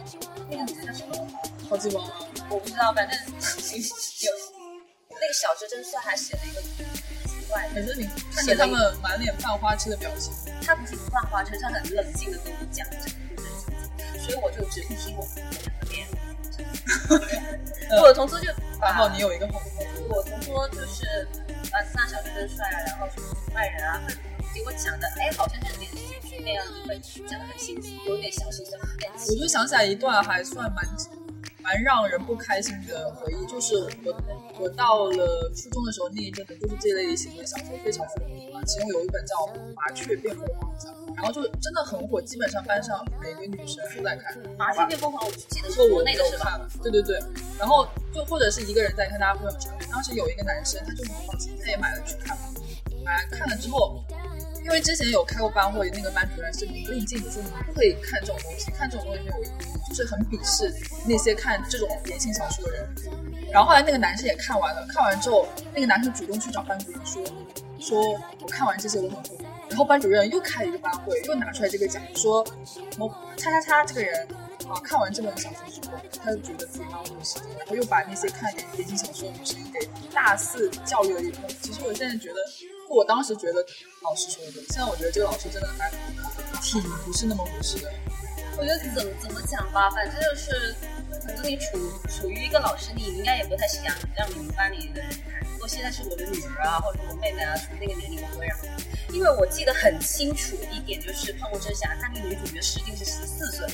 [0.51, 1.29] 那个女的叫什么？
[1.71, 2.03] 好记吗？
[2.51, 4.33] 我不知道，反正有
[5.11, 10.33] 那个小子真帅还写了一个奇怪的，可是你看着他们满脸犯花痴的表情，
[10.67, 16.07] 他不是不犯花痴，他很冷静的跟你讲这个故事，所以我就只听听我们两个边。
[18.01, 18.47] 我的同桌就
[18.81, 21.05] 然后你有一个好朋友，我同桌就是
[21.71, 24.03] 啊，那小子真帅啊，然后什么爱人啊，
[24.55, 30.85] 给我讲的，哎，好像是连续剧那样就，会讲的很心酸，有点小心酸，有点我就想起来一段还算蛮
[31.63, 34.15] 蛮让人不开心的回忆，就是我
[34.59, 39.37] 我到了初中的时候那一阵子，就是这类型的小说非常非常喜欢，其中有一本叫
[39.75, 40.75] 《麻雀变凤凰》，
[41.17, 44.37] 然后就真的很火，基本上班上每个女生都在看。
[44.59, 46.51] 麻雀变凤凰，我记得是说我国内的是吧？
[46.51, 47.19] 看了，对对对，
[47.59, 49.49] 然后就或者是一个人在看，大家会。
[49.91, 52.37] 当时有一个男生，他就很好奇，他也买了去看，
[53.05, 54.03] 买来看了之后，
[54.65, 60.73] 因为之前有开过班会，那个班主任是明令禁止说你不可以看这种东西，看这种东西没有意义，就是很鄙视
[61.07, 62.89] 那些看这种言情小说的人。
[63.53, 67.23] 然后后来那个男生也看完了，看完之后，那个男生主动去找班主任说，
[67.79, 68.01] 说
[68.41, 69.45] 我看完这些我很后悔。
[69.69, 72.47] 然后班主任又开了一个班会，又拿出来这个讲，说
[72.99, 74.27] 某叉叉叉这个人
[74.69, 81.45] 啊，看完这本小说之后，他就觉得自己浪费时间，然后又把那些看言情小说的女生给大肆教育了一通。
[81.61, 82.37] 其实我现在觉得，
[82.93, 83.65] 我当时觉得
[84.03, 85.91] 老师说的，现在我觉得这个老师真的还
[86.61, 87.91] 挺不是那么回事的。
[88.59, 90.75] 我觉得怎么怎么讲吧，反正就是，
[91.27, 95.03] 可能你处处于一个老师，你应该也不太想让你们班里的。
[95.53, 98.57] 如果现在是我的女儿啊，或者我妹妹啊，处于那个年龄，我会让。
[99.11, 103.67] 因为我记得很清楚一点，就是《泡沫之夏》，它那个女主角实际是十四岁，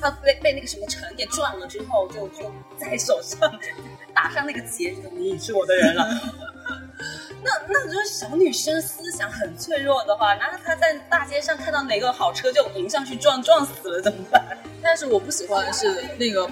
[0.00, 3.38] 她被被那个什么城给撞了之后，就就在手上
[4.14, 6.08] 打上那个结，你是我的人了。
[7.42, 14.44] 那那如果小女生思想很脆弱的话，那她在大街上看到哪个好车就迎上去撞，撞死了怎么办？
[14.82, 16.48] 但是我不喜欢的是那个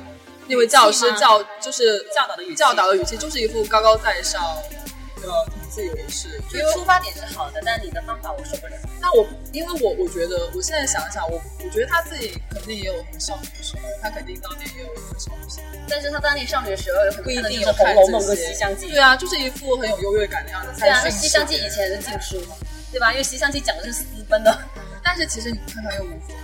[0.47, 4.43] 那位教师教就是教导的语气教导的语气，就是一副高高在上
[5.17, 6.41] 的挺自以为是。
[6.55, 8.73] 因为出发点是好的，但你的方法我受不了。
[8.99, 18.87] 那我因为我我觉得我现在想想，我我觉得他自己肯定也有很少女的时候，他肯定当年也有很少女心，但是他当年少女的时候，有不一定有看红楼梦》这些跟《西厢记》。
[18.91, 20.81] 对啊，就是一副很有优越感的样子。
[20.81, 22.57] 对啊，那《西厢记》以前是禁书嘛，
[22.91, 23.13] 对吧？
[23.13, 24.59] 因为《西厢记》讲的是私奔的。
[25.05, 26.43] 但是其实你看看又无所谓。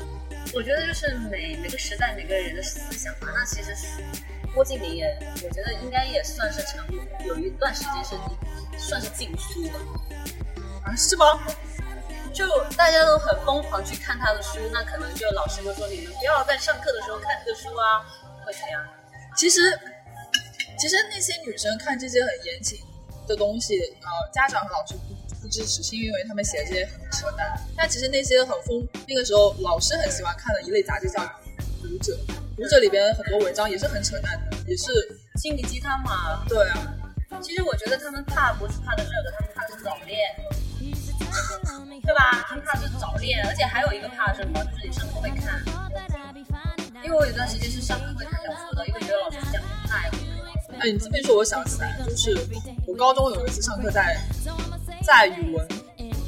[0.54, 3.86] 我觉得就是每每个时代每个人的思想嘛，那其实是
[4.54, 5.06] 郭敬明也，
[5.42, 6.78] 我觉得应该也算是成
[7.26, 8.14] 有一段时间是
[8.82, 9.78] 算是禁书的。
[10.84, 11.24] 啊，是吗？
[12.32, 12.46] 就
[12.78, 18.00] 大家都很疯狂去看他的书，那可能就老师会说你们不要在上课的时候看这个书啊，
[18.46, 18.82] 会怎样？
[19.36, 19.78] 其实，
[20.78, 22.78] 其实那些女生看这些很言情
[23.28, 27.54] 的东西，呃，家长和老师不不支持，是因为他们写的这些很扯淡。
[27.76, 31.20] 但其实那些很疯，那个时候老师很喜欢看的一类杂志叫
[31.82, 32.14] 《读者》，
[32.56, 34.86] 《读者》里边很多文章也是很扯淡的，也是
[35.36, 36.44] 心理鸡汤嘛。
[36.48, 36.94] 对啊，
[37.40, 40.18] 其实我觉得他们怕不是怕的这个，他们怕的是早恋，
[42.02, 42.44] 对吧？
[42.48, 44.62] 他们怕的是早恋，而且还有一个怕是什么？
[44.64, 45.62] 就是你上课会看。
[47.04, 50.78] 因为我有段时间是上课会看小说的，因为觉得老师讲的太好了。
[50.78, 52.46] 哎，你这么一说，我想起来，就是
[52.86, 54.16] 我高中有一次上课在
[55.02, 55.66] 在语文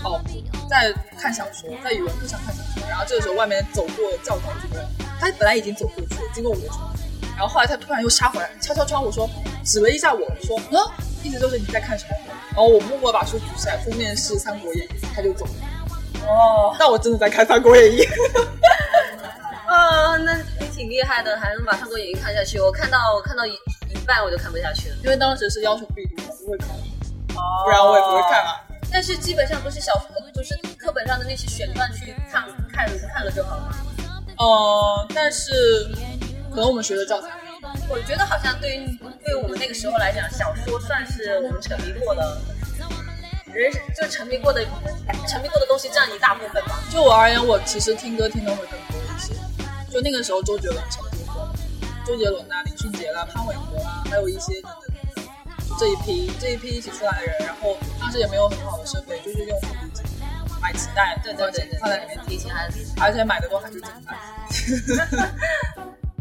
[0.03, 0.21] 哦，
[0.69, 4.85] 在看小说，在语文课上看小说，然后这个时候外面走过教导主任，
[5.21, 6.93] 他本来已经走过去了，经过我的窗，
[7.37, 9.29] 然后后来他突然又杀回来，敲敲窗，户说
[9.65, 10.79] 指了一下我说，嗯，
[11.23, 12.17] 意思就是你在看什么？
[12.51, 15.53] 然后我默默把书举起来，封面是《三国演义》，他就走了。
[16.27, 17.99] 哦，那我真的在看《三国演义》。
[19.67, 22.61] 啊，那你挺厉害的，还能把《三国演义》看下去。
[22.61, 23.53] 我看到我看到一
[23.91, 26.69] 一半我就看不下去了，因为当时是要求必读，不会看，
[27.35, 28.61] 哦不然我也不会看啊。
[28.93, 33.75] 但是基本上都是小说，就是课本上的那些选段去看看看了就好了。
[34.39, 35.89] 呃，但是
[36.55, 37.31] 可能我们学的教材
[37.91, 38.87] 我觉得好像对于
[39.25, 42.41] 对于我们那个时候来讲，小说算是我们沉迷过的，
[43.53, 44.65] 人就沉迷过的
[45.27, 46.81] 沉迷过的东西占一大部分吧。
[46.93, 49.35] 就我而言，我其实听歌听的会更多一些。
[49.91, 51.49] 就那个时候，周杰伦超级火，
[52.07, 59.61] 周杰伦啊、林俊杰啦、潘玮柏啊，还有一些等等等等这一批这一批一起出来的人，然后当时也没有很好的设备，就是用
[60.63, 64.17] 买磁带，对对对对，放在里面听，提前还而且买的都还是正版。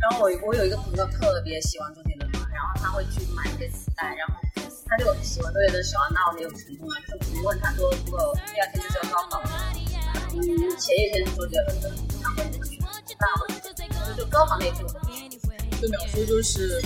[0.03, 4.35] 然后我我有一个朋友特别喜欢周杰伦嘛，然后他会去买一些磁带，然后
[4.85, 9.49] 他就喜欢周杰伦喜欢到那种程度嘛，就是你问他说如果第二天就是要高考了，
[10.35, 10.43] 嗯，
[10.77, 12.89] 前一天是周杰伦的演唱会，你会去吗？
[13.17, 13.73] 当然会去，
[14.17, 15.39] 就高考那一天我会去。
[15.81, 16.81] 就描述就是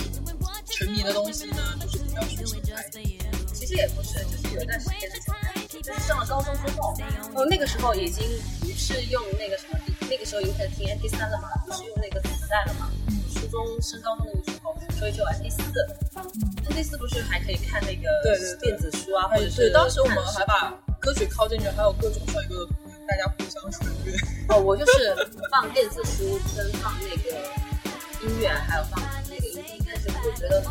[0.66, 2.84] 沉迷的东西呢，就是比较学生态。
[3.52, 6.94] 其实也不是，就是有一段时间之前，就是上了高中之后，
[7.34, 8.24] 哦，那个时候已经
[8.60, 9.78] 不是用那个什么，
[10.08, 12.90] 那个时候已经开始听 MP 三了嘛，不是用那个磁带了嘛。
[13.34, 15.62] 初中升高中那个时候，所以就 MP 四
[16.68, 22.66] ，MP 四不是还可以看那个对对对电子书啊，或者对，是当时我们还把歌曲拷进去，还有各种像一个
[23.06, 24.12] 大家互相传阅。
[24.48, 25.14] 哦，我就是
[25.50, 27.30] 放电子书跟放那个
[28.26, 30.62] 音乐，还有放那个音频，但是我觉得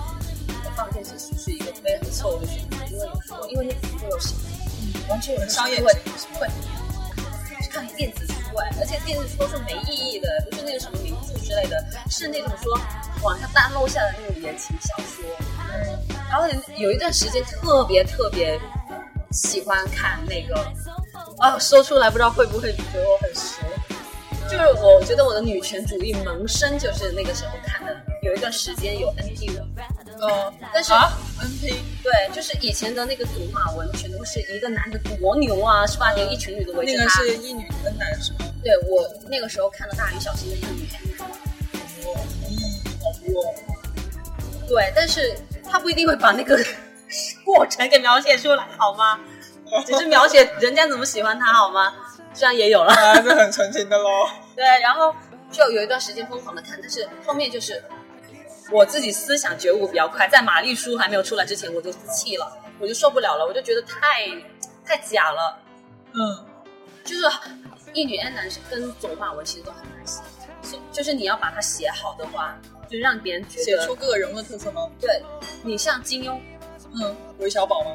[0.75, 4.41] 放电子书是一个非常错误的选择，因为有时候因为那个会有什么，
[5.09, 6.47] 完全有人商业会性会
[7.71, 8.33] 看电子书
[8.79, 12.79] 而且电子书都是没意义的，不是那个什么名著之类的，是那种说
[13.23, 15.25] 网上大漏下的那种言情小说。
[15.73, 18.59] 嗯，然后有一段时间特别特别
[19.31, 20.55] 喜欢看那个，
[21.39, 23.61] 啊，说出来不知道会不会觉得我很熟。
[24.49, 27.93] 就是我觉得我的女权主义萌生就是那个时候看的，
[28.23, 29.67] 有一段时间有 NP 文，
[30.21, 36.13] 呃，但是、啊，NP 对，就是以前的那个读马文，全都是一个男的多牛啊，是吧？
[36.17, 37.09] 有一群女的围着他那个。
[37.09, 38.39] 是一女跟男是吗？
[38.63, 40.87] 对我那个时候看了《大鱼小新》的一女，
[41.19, 42.55] 哇，咦，
[43.03, 43.53] 好多。
[44.67, 45.37] 对，但是
[45.69, 46.57] 他不一定会把那个
[47.45, 49.19] 过程给描写出来，好吗？
[49.85, 51.93] 只是描写人家怎么喜欢他，好吗？
[52.33, 52.93] 这样也有了。
[52.93, 54.27] 还是很纯情的喽。
[54.55, 55.13] 对，然后
[55.51, 57.83] 就有一段时间疯狂的看，但是后面就是
[58.71, 64.27] 我自己思想觉悟比较快，在玛丽书还没有出来之前，我就气了，我就受不了了，我就觉得太
[64.85, 65.57] 太假了，
[66.13, 66.45] 嗯，
[67.03, 67.23] 就是
[67.93, 70.21] 一女 N 男是跟走马文其实都很难写，
[70.63, 72.57] 是就是你要把它写好的话，
[72.89, 74.89] 就让别人觉得写得出各个人物的特色吗？
[74.99, 75.23] 对
[75.63, 76.39] 你像金庸，
[76.93, 77.91] 嗯，韦小宝吗？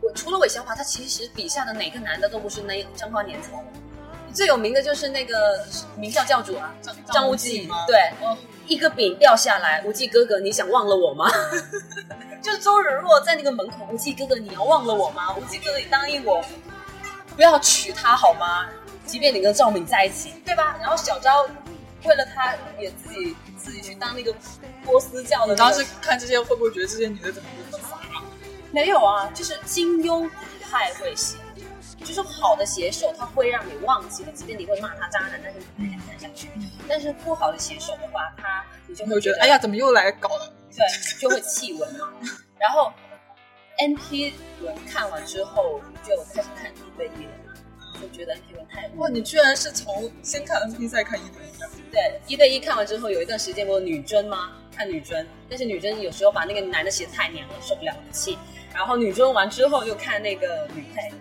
[0.00, 3.62] 我除了韦小宝，他其实笔下的哪个男的都不是那张花年草。
[4.32, 5.62] 最有名的就是那个
[5.96, 7.84] 明教教主啊，张张无忌吗？
[7.86, 11.30] 对，嗯，一个饼掉下来，无忌哥哥，你想忘了我吗？
[12.42, 15.34] 就周芷若在那个门口，无忌哥哥，你要忘了我吗？
[15.36, 16.42] 无忌哥哥，你答应我，
[17.36, 18.68] 不要娶她好吗？
[19.04, 20.76] 即便你跟赵敏在一起，对吧？
[20.80, 21.46] 然后小昭
[22.04, 24.34] 为了他也自己自己去当那个
[24.84, 25.52] 波斯教的、那个。
[25.54, 28.22] 你当时看这些会不会觉得这些女的怎么那么傻啊？
[28.70, 30.28] 没有啊，就是金庸
[30.62, 31.36] 太会写，
[32.04, 36.48] 就是好的写手，他会让你忘记了，即便你会骂他渣男，但是你还想看下去。
[36.88, 40.52] 但是不好的写手的话，他你就会觉得哎呀，怎么又来搞了？
[40.74, 40.84] 对，
[41.18, 42.12] 就会弃文嘛。
[42.58, 42.92] 然后
[43.78, 51.68] N P 文看完之后，就开始看一对一了，就觉得 N P 文太哇，你居然是从先看 NP 再看一对一的？
[51.90, 54.52] 对一对一看完之后，有一段时间我有女真吗？
[54.74, 58.38] 看女真，但是女真有时候把那个男的写得太娘了，受不了气。
[58.74, 61.12] 然后女真完之后又看那个女配，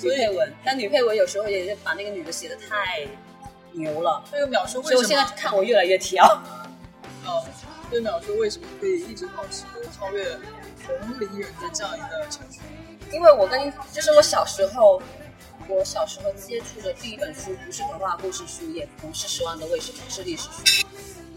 [0.00, 3.04] 女配文，但女配文有时候也是把那个女的写的太
[3.72, 5.24] 牛了，这个秒叔所以我现在？
[5.36, 6.24] 看我越来越挑。
[7.24, 7.44] 呃，
[7.90, 9.64] 这个秒叔为什么可以一直保持
[9.96, 10.24] 超越
[10.84, 12.60] 同龄人的这样一个程序？
[13.12, 15.02] 因为我跟就是我小时候，
[15.68, 20.86] 我小时候接触的第一本书不是童话故事书，也不是《十万个为什么》，是历史书。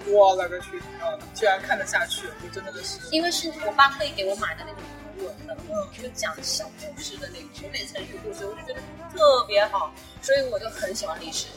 [0.05, 0.79] 我勒个去！
[0.99, 2.99] 啊，居然看得下去，我真的是。
[3.09, 4.81] 因为是我爸特意给我买的那种
[5.17, 8.81] 图文的，嗯就讲小故事的那种，有点成语故事，我就觉得
[9.13, 11.47] 特别好，所以我就很喜欢历史。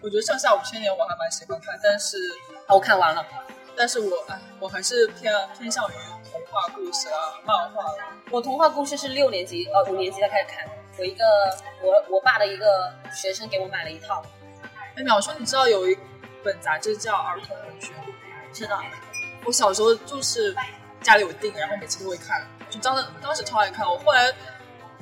[0.00, 2.16] 我觉得《上下五千年》我还蛮喜欢看，但是
[2.66, 3.24] 啊我看完了，
[3.76, 5.92] 但是我哎，我还是偏偏向于
[6.30, 7.84] 童话故事啊、漫画。
[8.30, 11.24] 我童话故事是六年级呃五年级才开始看，我一个
[11.82, 14.22] 我我爸的一个学生给我买了一套，
[14.96, 15.96] 哎，淼叔，你知道有一
[16.44, 18.04] 本杂志叫《儿童文学》吗？
[18.52, 18.82] 知道？
[19.44, 20.54] 我小时候就是
[21.00, 23.86] 家里有订，然后每次都会看，就当时当时超爱看。
[23.86, 24.32] 我后来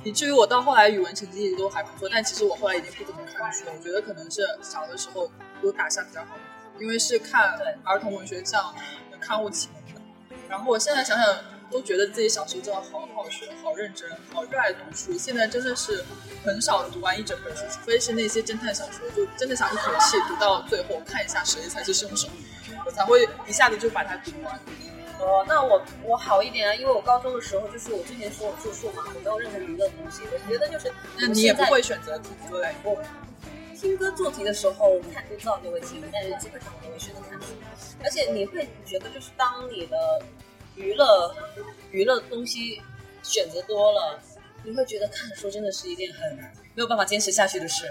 [0.06, 3.72] 以至于我到后来语文成绩一直都还不错，但其实我后来已经不怎么看书了。
[3.76, 5.28] 我觉得可能是小的时候
[5.64, 6.36] 有打下比较好，
[6.78, 8.72] 因为是看儿童文学这样
[9.10, 10.00] 的刊物启蒙的。
[10.48, 11.26] 然后我现在想想，
[11.72, 15.18] 都觉得自己小时候真的好好学、好认真、好热爱读书。
[15.18, 16.04] 现在真的是
[16.44, 22.28] 很少读完一整本书，除非是那些侦探小说，就真的想一口气读到最后，看一下谁才是凶手，
[22.86, 24.56] 我才会一下子就把它读完。
[25.18, 32.74] 哦，那我我好一点啊，因为我高中的时候就是我之前说我住宿嘛，我没有任何娱乐东西，我觉得就是那你也不会选择听歌嘞？
[32.84, 33.02] 我
[33.74, 37.48] 听歌做题的时候看不知道就会听，但是基本上我都会选择看书。
[38.04, 39.96] 而且你会觉得，就是当你的
[40.74, 41.34] 娱乐
[41.90, 42.80] 娱乐东西
[43.22, 44.18] 选择多了，
[44.64, 46.36] 你会觉得看书真的是一件很
[46.74, 47.84] 没有办法坚持下去的事。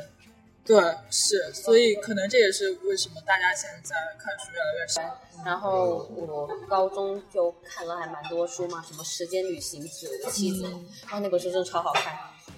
[0.65, 0.77] 对，
[1.11, 5.21] 是，所以可能这也是为什么大家现在看书越来越少。
[5.45, 10.63] 然后我高中就看了还蛮多书嘛，什么《时间旅行者》《妻子》，
[11.03, 12.17] 然后那本书真的超好看。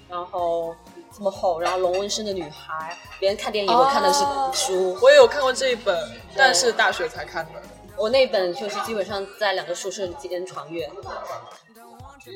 [0.10, 0.74] 然后
[1.14, 7.62] 这么厚，然后龙纹身的女孩，别人看电影我看的是书，我也有看过这一本，但是大学才看的。
[7.98, 10.90] 我那本就是基本上在两个宿舍之间穿越。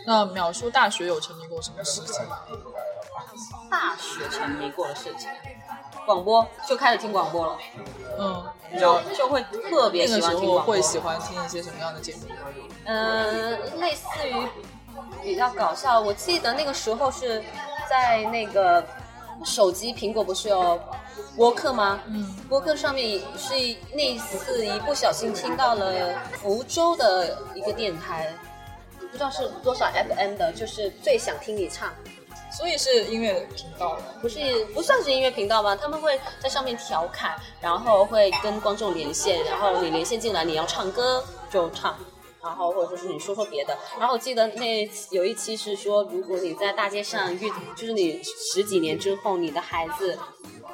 [0.06, 2.40] 那淼叔大学有沉迷过什么事情吗？
[3.70, 5.30] 大学沉迷过的事情，
[6.06, 7.58] 广播就开始听广播了，
[8.20, 8.44] 嗯，
[8.80, 10.82] 就就会特别喜那个时欢听广播候会。
[10.82, 12.22] 喜欢听一些什么样的节目？
[12.86, 14.36] 嗯、类似于
[15.24, 16.00] 比较搞笑。
[16.02, 17.42] 我记得那个时候是
[17.90, 18.86] 在那个
[19.46, 20.80] 手机，苹果不是有
[21.38, 22.00] 播客吗？
[22.08, 23.54] 嗯，播客上面是
[23.94, 28.34] 那次一不小心听到了福州的一个电台，
[29.12, 31.94] 不知道是多少 FM 的，就是最想听你唱。
[32.52, 34.04] 所以是音乐频道了。
[34.22, 35.76] 不是不算是音乐频道吧？
[35.76, 41.98] 他们会在上面调侃，然后会跟观众连线，然后你连线进来，你要唱歌就唱，
[42.42, 43.78] 然后或者说是你说说别的。
[44.00, 50.18] 然后我记得那有一期是说，如果你在大街上遇，就是你十几年之后，你的孩子。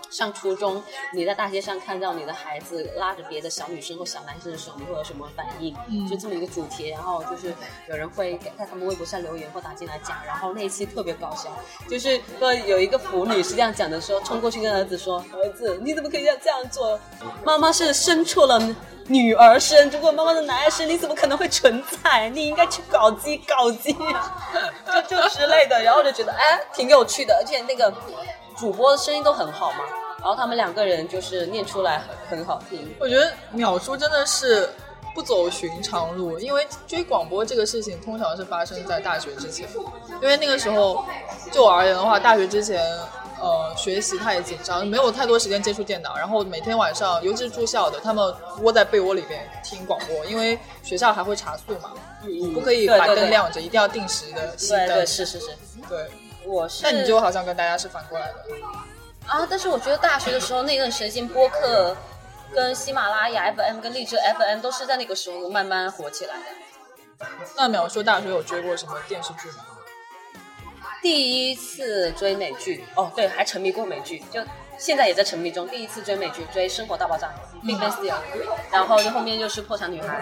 [0.10, 0.82] 上初中，
[1.13, 5.75] 你在大街上看到你的孩子拉着别的小女生或小男生的时候，你会有什么反应？
[5.89, 7.53] 嗯就这么一个主题，然后就是
[7.89, 11.49] 有人会在他们微博上留言或打进来讲，然后那一期特别搞笑，
[11.89, 16.97] 就是说有一个腐女是这样讲的说，冲过去跟儿子说：“儿子，你怎么可以要这样做？
[17.43, 18.75] 妈妈是生错了
[19.08, 22.29] 女儿身，如果妈妈是男儿身，你怎么可能会存在？
[22.29, 27.91] 你应该去搞基 搞基，就就之类的。”然后就觉得哎，挺有趣的，而且那个
[28.55, 29.79] 主播的声音都很好嘛，
[30.19, 32.95] 然后他们两个人就是念出来很很好听。
[32.99, 34.69] 我觉得淼叔真的是
[35.15, 39.67] 不走寻常路，因为追广播这个事情通常是发生在大学之前，
[40.21, 41.03] 因为那个时候
[41.51, 42.81] 就我而言的话，大学之前。
[43.39, 54.88] 呃，学习太紧张，没有太多时间接触电脑，然后每天晚上，尤其是住校的，他们窝在被窝里面听广播，因为学校还会查宿嘛，嗯不可以把灯亮着，一定要定时的熄灯。
[54.88, 55.47] 对对是是是，
[55.88, 56.10] 对，
[56.45, 56.82] 我是。
[56.84, 58.34] 但你就好像跟大家是反过来的。
[59.28, 61.95] 啊，但是我觉得大学的时候那段时间播客
[62.56, 67.28] 跟喜马拉雅 FM 跟荔枝 FM 都是在那个时候慢慢火起来的。
[67.56, 69.65] 那淼说大学有追过什么电视剧吗？
[71.01, 74.41] 第一次追美剧，哦对，还沉迷过美剧，就
[74.77, 75.67] 现在也在沉迷中。
[75.67, 77.31] 第一次追美剧，追《生活大爆炸》
[77.65, 78.13] Big Bang Theory，
[78.71, 80.21] 然后就后面就是《破产女孩》。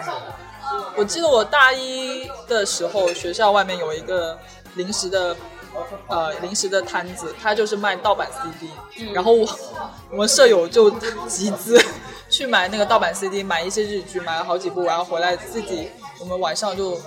[0.96, 4.38] 我记得我大一的时候，学校外面有一个
[4.74, 5.36] 临时的
[6.08, 9.48] 呃临时的摊子，他就是卖盗版 CD，、然后我
[10.10, 10.90] 我们舍友就
[11.28, 11.80] 集资
[12.28, 17.00] 去买那个盗版 CD，买一些日剧，买了好几部，然后回来自己我们晚上就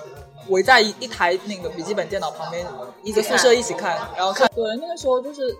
[0.49, 2.65] 围在一一台那个笔记本电脑旁边，
[3.03, 4.49] 一个宿舍一起看，然后看。
[4.55, 5.55] 对，那个时候就是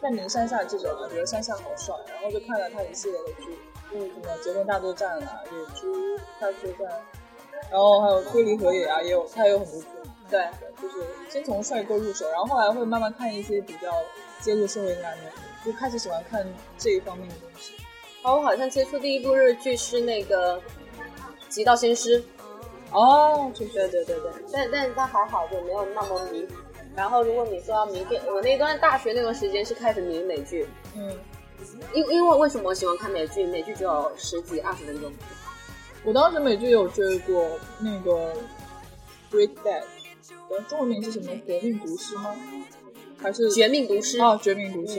[0.00, 3.58] 看明山下记者嘛，觉得山下好帅，然后就看了他一系列的剧，
[3.92, 6.88] 嗯，什么《结婚大作战》啊，《野猪大作战》，
[7.70, 9.86] 然后还有《推理河野》啊，也有他也有很多剧。
[10.30, 10.48] 对，
[10.80, 13.92] 就是先从帅哥入手，然后后来会慢慢看一些比较
[14.40, 15.32] 揭露社会阴暗面，
[15.64, 16.46] 就开始喜欢看
[16.78, 17.72] 这一方面的东西。
[18.22, 20.56] 哦，我好像接触第一部日剧是那个
[21.48, 22.20] 《极道鲜师》，
[22.92, 26.46] 哦，就是对对对对，但但是它还好，就没有那么迷。
[26.96, 30.66] 然后如果你说要迷电，我那段大学那段时间是开始迷美剧，
[30.96, 31.16] 嗯，
[31.94, 33.46] 因因为为什么我喜欢看美剧？
[33.46, 35.12] 美剧只有十几二十分钟，
[36.04, 38.34] 我当时美剧有追过那个
[39.30, 39.82] 《Break Bad》，
[40.48, 41.26] 呃，中文名是什么？
[41.46, 42.34] 绝命毒师吗？
[43.22, 44.98] 还是《绝命毒师》啊，《绝命毒师》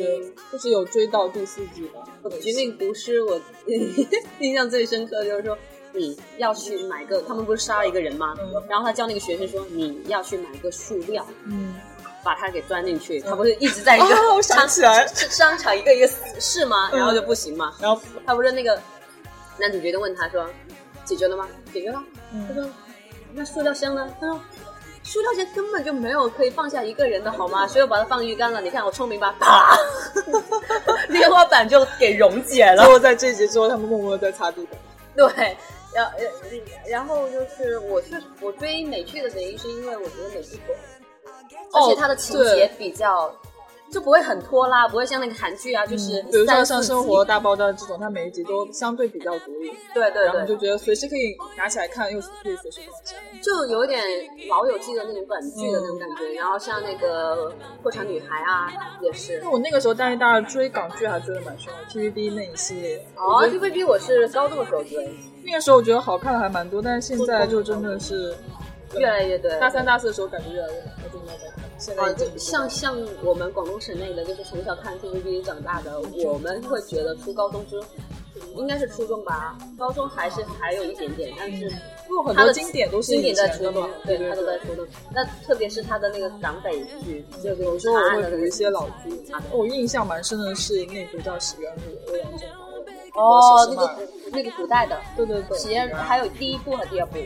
[0.50, 1.90] 就是有追到第四季
[2.24, 2.30] 的。
[2.40, 3.42] 《绝命毒师》我
[4.40, 5.58] 印象最深刻就是说。
[5.94, 8.36] 你要去买个，他们不是杀了一个人吗？
[8.40, 11.76] 嗯然后他叫那个学生说，你要去买个塑料，嗯，
[12.24, 13.20] 把它给钻进去。
[13.22, 16.08] 他不是一直在一个啊我想起来商商场一个一个
[16.40, 16.90] 试吗？
[16.94, 17.74] 嗯然后就不行嘛。
[17.80, 18.80] 然后他不是那个
[19.58, 20.46] 男主角就问他说，
[21.04, 21.48] 解决了吗？
[21.74, 22.02] 解决了。
[22.32, 22.70] 他嗯，说，
[23.34, 24.10] 那塑料箱呢？
[24.20, 24.40] 他说。
[25.04, 27.68] 塑料箱根本就没有可以放下一个人的好吗？
[27.68, 28.62] 所以我把它放浴缸了。
[28.62, 29.36] 你看我聪明吧？
[29.40, 29.76] 啪，
[31.12, 32.88] 天花板就给溶解了结。
[32.88, 34.80] 果在这一集之后，他们默默地在擦地板。
[35.16, 35.58] 对，
[35.94, 36.12] 然后
[36.88, 40.78] 然后就是我是我追美剧的原因是因为我觉得美剧短，
[41.74, 43.34] 而且它的情节比较
[43.92, 53.18] 就不会很拖拉，不会像那个韩剧啊，就是嗯比如说像《生活大爆炸》这种，它每一集都相对比较独立，对对然后就，觉得随时可以拿起来看，又可以随时放下。
[53.42, 54.02] 就有点
[54.48, 56.32] 老友记的那种短剧的那种感觉。
[56.36, 57.50] 然后像那个
[57.82, 58.72] 《破产女孩》啊，
[59.02, 59.50] 也是那。
[59.50, 63.06] 我那个时候大一、大二追港剧还追的蛮凶的，TVB 那一系列。
[63.18, 65.14] 哦，TVB 我是高中的时候追，
[65.44, 68.36] 那个时候我觉得好看的还蛮多，但是现在就真的是
[68.98, 69.60] 越来越对。
[69.60, 71.70] 大三、大四的时候感觉越来越难，我就没有再看。
[71.78, 77.82] 现在啊，就像像我们广东省内的，就是从小看 TVB 长大的，我们会觉得初高中之，
[78.56, 84.86] 应该是初中吧，高中还是还有一点点，但是因为很多经典都是经典在初中对，他都在初中。
[85.12, 89.42] 那特别是他的那个港北剧，就有有时候我会读一些老剧啊。
[89.52, 91.82] 我印象蛮深的是那部叫《洗冤录》，
[92.12, 92.71] 欧阳震华
[93.14, 93.22] 的。
[93.22, 94.02] 哦，那那个古
[94.32, 97.18] 那个古代的对对对，喜宴，还有第一部和第二部。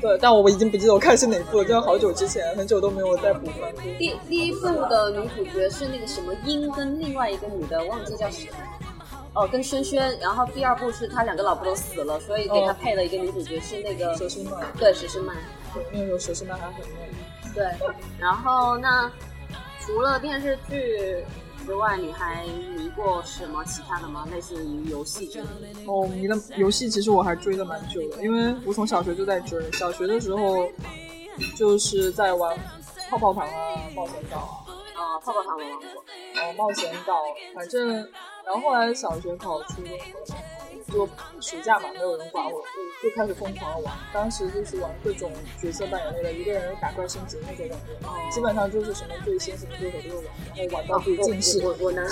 [0.00, 3.70] 对，但我已经不记得我看是哪部了，真的好久之前，很久都没有再补了。
[3.98, 8.52] 第第一部的女主角是那个什么英跟另外一个女的，忘记叫什么。
[9.34, 15.36] 哦，跟轩轩，然后第二部是他两个老婆都死了，所以给他哦配了一个女主角是那个佘诗曼，对石诗曼，
[15.92, 17.54] 那个时候佘诗曼还很嫩。
[17.54, 17.64] 对。
[18.18, 19.08] 然后那
[19.80, 21.24] 除了电视剧
[21.66, 22.44] 之外，你还
[22.76, 24.26] 迷过什么其他的吗？
[24.30, 25.80] 类似于游戏之类的？
[25.86, 29.60] 哦，迷的游戏其实我还追了蛮久的，因为我从小学就在追。
[29.72, 30.68] 小学的时候
[31.56, 32.58] 就是在玩
[33.08, 34.59] 泡泡糖啊、冒险岛啊，
[35.00, 36.04] 啊、泡泡糖我玩过。
[36.42, 37.22] 哦，冒险岛，
[37.54, 37.96] 反正，
[38.44, 39.88] 然后后来小学考初中，
[40.92, 41.08] 就
[41.40, 42.60] 暑假嘛，没有人管我，
[43.02, 43.94] 就开始疯狂的玩。
[44.12, 45.30] 当时就是玩各种
[45.60, 50.24] 角色扮演类的，一个人打怪升级那种感觉，基本上就是什么最新什么对手都有玩，
[50.56, 51.60] 然后玩到自己近视。
[51.64, 52.06] 我我我能，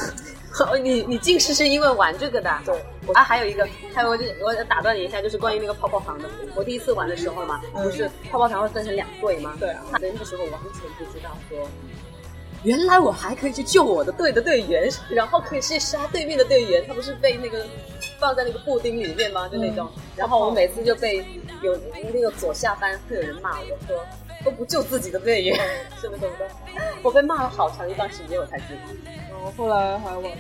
[0.83, 2.51] 你你近视是因为玩这个的？
[2.65, 2.75] 对，
[3.15, 6.29] 啊，还有一个，还有我就我打断你一下，就是关于那个泡泡糖的。
[6.55, 9.57] 我第一次玩的时候嘛，嗯不是泡泡糖会分成两队吗？
[9.59, 11.69] 对啊那个时候完全不知道说，
[12.65, 16.85] 原来我还可以去救我的队的队员，然后可以去杀对面的队员。
[16.87, 17.67] 他不是被那个
[18.19, 19.49] 放在那个布丁里面吗？
[19.49, 19.89] 就那种。
[19.95, 21.25] 嗯然后我每次就被
[21.63, 21.79] 有
[22.13, 24.05] 那个左下方会有人骂我说。
[24.45, 25.59] 都不救自己的队员，
[26.01, 26.49] 什么什么的？
[27.03, 28.81] 我被骂了好长一段时间，我才知道。
[29.29, 30.31] 然后后来还玩过，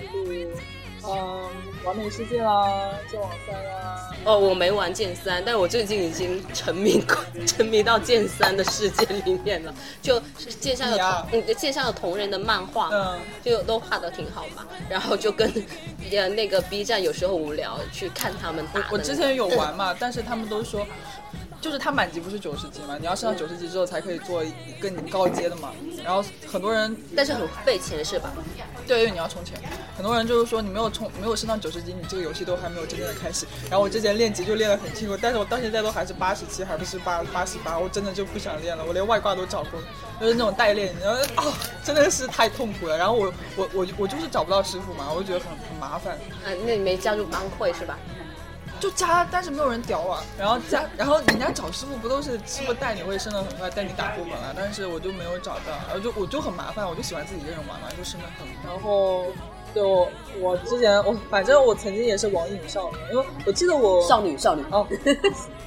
[1.09, 1.51] 嗯，
[1.85, 7.03] 完美世界啦，剑网三啦，哦，我没玩剑三，但我最近已经沉迷
[7.47, 9.75] 沉迷到剑三的世界里面了。
[10.03, 10.99] 就是剑上有
[11.33, 14.67] 嗯剑上有同人的漫画，嗯，就都画的挺好嘛。
[14.89, 15.51] 然后就跟
[16.11, 18.97] 呃那个 B 站有时候无聊去看他们打的那个。
[18.97, 20.87] 我之前有玩嘛，但是他们都说。
[21.61, 24.45] 就是他满级不是九十级嘛，你要升到九十级之后才可以做
[24.81, 25.73] 更高阶的嘛。
[26.05, 28.33] 然后很多人但是很费钱是吧？
[28.89, 29.55] 对，因为你要充钱。
[29.95, 33.47] 很多人就是说你没有充，没有升到九十级，你这个游戏都还没有真正的开始。
[33.69, 39.81] 然后我之前练级就练得很辛苦，但是我到现在都还是八十七，还不是八八十八，我真的就不想练了，我连外挂都找过，
[40.21, 41.53] 就是那种代练，然后哦、
[41.85, 42.97] 真的是太痛苦了。
[42.97, 46.15] 然后我我我我就是找不到师傅嘛，我就觉得很很麻烦。
[46.15, 47.99] 啊，那你没加入帮会是吧？
[48.81, 50.23] 就加，但是没有人屌啊。
[50.39, 54.53] 然后加，然后人家找师傅不都是师傅带你会升的很快，带你打副本啊？
[54.57, 58.47] 但是我就没有找到，然后就我就很麻烦，我就喜欢自己一个人玩嘛，就升的很。
[58.65, 59.27] 然后
[59.75, 60.09] 就
[60.41, 64.87] 我之前我反正我曾经也是网瘾少女，因为我记得我少女少女哦，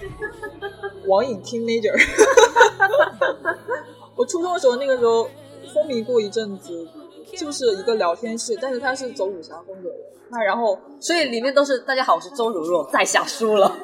[1.07, 1.93] 网瘾 teenager。
[4.15, 5.23] 我初中的时候，那个时候
[5.73, 6.87] 风靡过一阵子，
[7.37, 9.95] 就是一个聊天室，但是它是走武侠风格的。
[10.29, 13.75] 那然后所以里面都是大家好，我是周如若，在下输了。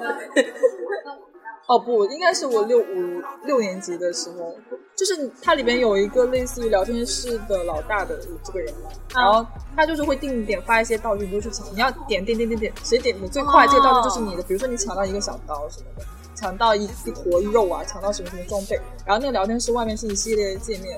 [1.68, 4.56] 哦不，应该是我六五六年级的时候，
[4.95, 9.45] 就是它里边有一个类似于聊天室的老大的这个人嘛，然后
[9.76, 14.43] 他就是会定点发一些道具，你就去抢，你要点点点点点，谁点的最快，这个道具就是你的。
[14.43, 20.98] 比如说你抢到一个小刀什么的，抢到一一坨肉啊，抢到什么什么装备，然后那个聊天室外面是一系列的界面。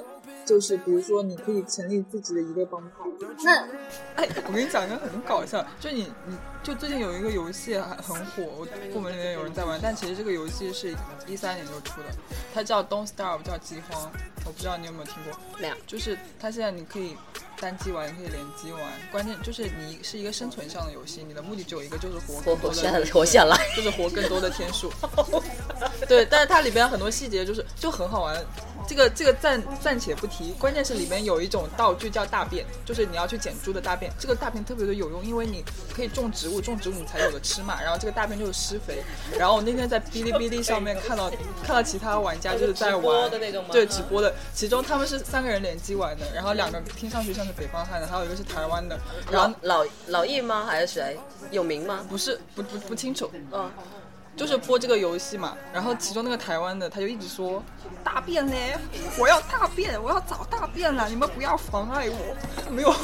[0.49, 2.95] 就是比如说，你可以成立自己的一个帮派。
[3.43, 3.61] 那，
[4.15, 10.95] 哎，我跟你讲一个很搞笑，就你你就最近有一个游戏很很火，我部门里面有人在玩，但其实这个游戏是
[11.27, 12.07] 一三年就出的，
[12.51, 14.11] 它叫 Don't Starve，叫饥荒，
[14.43, 15.39] 我不知道你有没有听过？
[15.59, 15.75] 没有。
[15.85, 17.15] 就是它现在你可以
[17.61, 18.81] 单机玩，也可以联机玩，
[19.11, 24.91] 关键就是你是一个生存上的游戏，你的目的只有一个，就是活活活下来，活下来，就是活更多的天数。
[26.09, 28.35] 对，但是它里边很多细节就是就很好玩。
[28.89, 34.11] 这个这个暂暂且不提，关键是里面有一种道具叫大便，就是你要去捡猪的大便。
[34.17, 35.63] 这个大便特别的有用，因为你
[35.93, 37.79] 可以种植物，种植物你才有的吃嘛。
[37.79, 39.03] 然后这个大便就是施肥。
[39.37, 41.29] 然后我那天在哔哩哔哩上面看到
[41.61, 43.29] 看到其他玩家就是在玩，
[43.71, 48.99] 对直播的，其中他们是三个人联机玩的，然后两个听上去像是北方汉的，还有一个是台湾的。
[49.29, 50.65] 然后老老易吗？
[50.65, 51.15] 还是谁？
[51.51, 52.03] 有名吗？
[52.09, 53.29] 不是，不不不清楚。
[53.53, 53.71] 嗯。
[54.39, 57.61] 就是播这个游戏嘛，然后其中那个台湾的他就一直说
[58.05, 58.77] 大便嘞，
[59.17, 62.95] 我要大便，我要找大便了，你们不要妨碍我，没有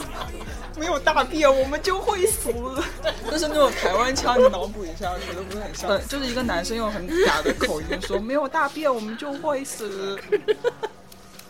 [0.78, 2.54] 没有大便我们就会死，
[3.30, 5.90] 就是那种台湾腔，你脑补一下，觉得不是很像？
[5.90, 10.18] 对，就是一个男生用很嗲的口音说没有大便我们就会死，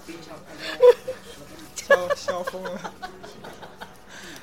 [1.76, 2.92] 笑笑疯了。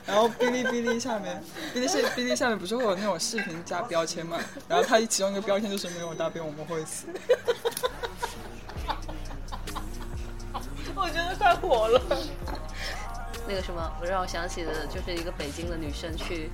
[0.07, 1.43] 然后哔哩哔哩下面，
[1.75, 4.39] 哔哩是哔哩下面不是会有那种视频加标签嘛？
[4.69, 7.07] 然后它其中一个标签就是没有大便我们会死。
[10.95, 12.01] 我觉得快火了。
[13.49, 16.51] 那个什么，我让我想起的就是一个北京的女生去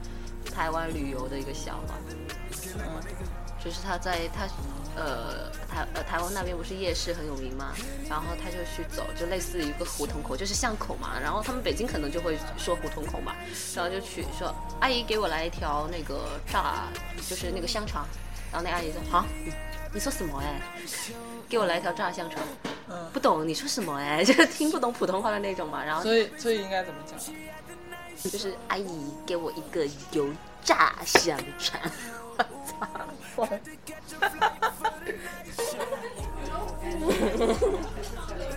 [0.54, 1.94] 台湾旅游的一个笑话，
[3.64, 4.46] 就是他在他。
[5.00, 7.72] 呃，台呃台湾那边不是夜市很有名嘛，
[8.10, 11.10] 然后他就去走，就类似于一个胡同口，就是巷口嘛。
[11.22, 13.32] 然后他们北京可能就会说胡同口嘛，
[13.76, 16.88] 然后就去说阿姨给我来一条那个炸，
[17.30, 18.04] 就是那个香肠。
[18.50, 19.24] 然后那阿姨说好，
[19.94, 20.60] 你说什么哎？
[21.48, 22.40] 给我来一条炸香肠。
[22.88, 25.84] 嗯，不懂你说什么哎， 就是听不懂普通话的那种嘛。
[25.84, 27.16] 然后所以所以应该怎么讲？
[28.32, 28.84] 就是阿姨
[29.24, 30.28] 给我一个油
[30.64, 31.80] 炸香肠。
[33.36, 33.52] 我操！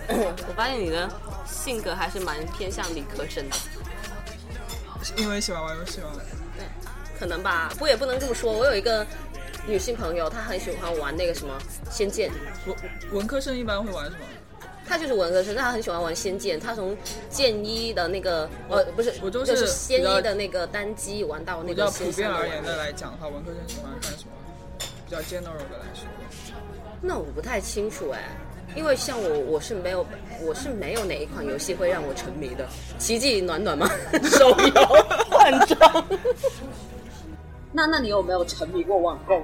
[0.08, 1.08] 我发现你的
[1.46, 3.56] 性格还是蛮偏向理科生的，
[5.16, 6.10] 因为喜欢玩游戏吗？
[6.56, 6.64] 对，
[7.18, 7.68] 可能吧。
[7.72, 8.52] 不过也不能这么说。
[8.52, 9.06] 我有一个
[9.66, 11.58] 女性朋友，她很喜欢玩那个什么
[11.90, 12.30] 《仙剑》。
[12.66, 12.76] 文
[13.12, 14.18] 文科生一般会玩什么？
[14.92, 16.60] 她就是文科生，但他很喜欢玩《仙剑》。
[16.62, 16.94] 他从
[17.30, 21.74] 剑一的那个呃，不是，我就是仙一的那个单机玩到那个。
[21.74, 24.32] 比较普遍而言的来讲的话，文科生喜欢干什么？
[25.08, 26.06] 比较 general 的来说。
[27.00, 28.20] 那我不太清楚哎。
[28.76, 30.06] 因为像我，我是没有，
[30.42, 32.68] 我是没有哪一款游戏会让我沉迷的。
[32.98, 33.90] 奇迹暖暖吗？
[34.28, 34.86] 手游
[35.30, 36.04] 换装。
[37.72, 39.42] 那那你有没有沉迷过网购？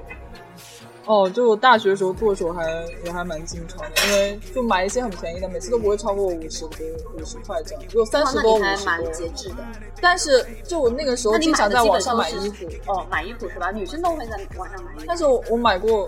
[1.09, 2.71] 哦，就我大学的时候剁手还
[3.03, 6.71] 也还蛮经常的，因为就买一些很便宜的，每次都不会超过五十多
[7.17, 8.85] 五十块这样，有三十多五十多。
[8.85, 9.57] 蛮节制的。
[10.03, 12.67] 但是就我那个时候经常在网上买衣服。
[12.87, 13.71] 哦，买衣服是吧？
[13.71, 15.05] 女生都会在网上买衣服。
[15.07, 16.07] 但是我我买过，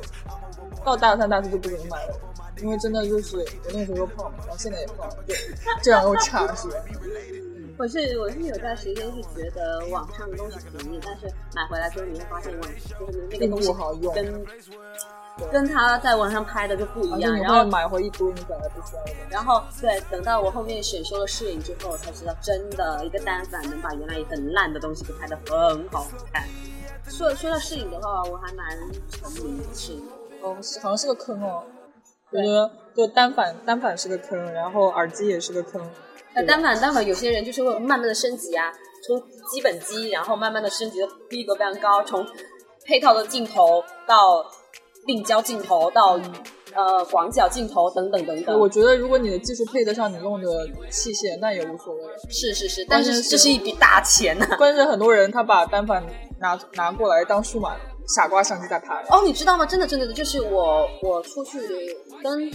[0.84, 2.14] 到大三大四就不怎么买了。
[2.60, 5.34] 因为真的就是我那个时候又胖嘛，然后现在也胖，对，
[5.82, 6.74] 这样又差是吧？
[7.80, 11.24] 我是我是有段时间是觉得网上的东西便宜，但是
[11.54, 13.72] 买回来之后你会发现问题，就是那个东西
[14.14, 14.44] 跟
[15.50, 17.34] 跟他在网上拍的就不一样。
[17.40, 19.12] 然后买回一堆你本来不需要的。
[19.30, 26.46] 然后对，等到我后面选修了摄影之后，我才知道真的一个单反能把原来很烂的东西给拍的很好看。
[27.08, 28.76] 说说到摄影的话，我还蛮
[29.10, 30.06] 沉迷摄影。
[30.42, 31.64] 哦，好像是个坑哦。
[32.30, 35.80] 我觉得就单反，单反是个坑，然后耳机也是个坑。
[36.34, 38.70] 那单反，单反有些人就是会慢慢的升级啊，
[39.06, 39.20] 从
[39.50, 42.24] 基本机，然后慢慢的升级的逼格非常高，从
[42.84, 44.44] 配套的镜头到
[45.06, 46.20] 定焦镜头到
[46.74, 48.58] 呃广角镜头等等等等。
[48.58, 52.02] 我觉得如果你的技术配得上你用的器械，那也无所谓。
[52.30, 54.46] 是是是，但是这是一笔大钱呐。
[54.56, 56.04] 关键是很多人他把单反
[56.38, 57.76] 拿拿过来当数码
[58.14, 58.94] 傻瓜相机在拍。
[59.10, 59.66] 哦，你知道吗？
[59.66, 61.58] 真的真的就是我我出去。
[62.22, 62.50] 跟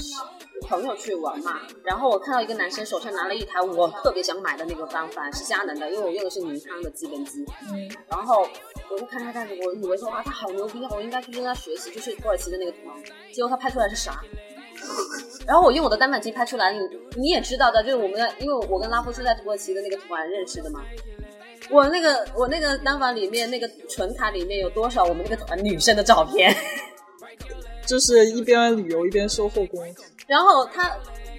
[0.62, 7.46] 朋友去玩嘛，然后我看到一个男生手上拿了一台我特别想买的那个单反，是佳能的，因为我用的是尼康的基本机。
[7.72, 8.48] 嗯，然后
[8.90, 12.78] 我就看他干，我以为说哇他好牛逼，我应该去跟他学习，就是土耳其的那个图。
[13.32, 14.22] 结果他拍出来是啥？
[15.48, 16.80] 然后我用我的单反机拍出来，你
[17.18, 20.82] 你也知道的，就是我们因为我跟拉夫是在土耳其的那个图案认识的嘛。
[21.72, 26.56] 我那个我那个单反里面那个存卡里面有多少我们那个团女生的照片？
[27.88, 29.84] 就是一边旅游一边收后宫。
[30.28, 30.90] 然后他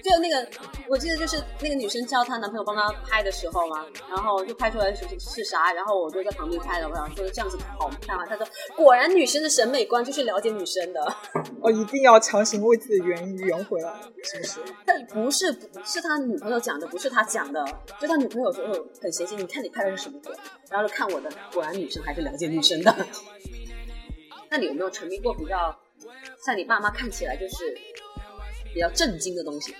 [0.03, 0.47] 就那个，
[0.87, 8.25] 我记得就是那个女生叫她男朋友帮她拍的时候嘛，然后就拍出来是是啥，然后我就在旁边拍的，我想说这样子好看吗？
[8.25, 11.01] 他说果然女生的审美观就是了解女生的，
[11.61, 14.59] 哦，一定要强行为自己圆圆回来，是不是？
[14.85, 15.51] 但不是
[15.83, 17.65] 是他女朋友讲的，不是他讲的，
[17.99, 20.33] 就他女朋友说哦很嫌弃，你看你拍的是什么鬼？
[20.69, 22.95] 然后就看我的，果然女生还是了解女生的。
[24.49, 25.77] 那你有没有沉迷过比较
[26.45, 27.77] 像你爸妈看起来就是
[28.77, 29.73] 比较震惊的东西？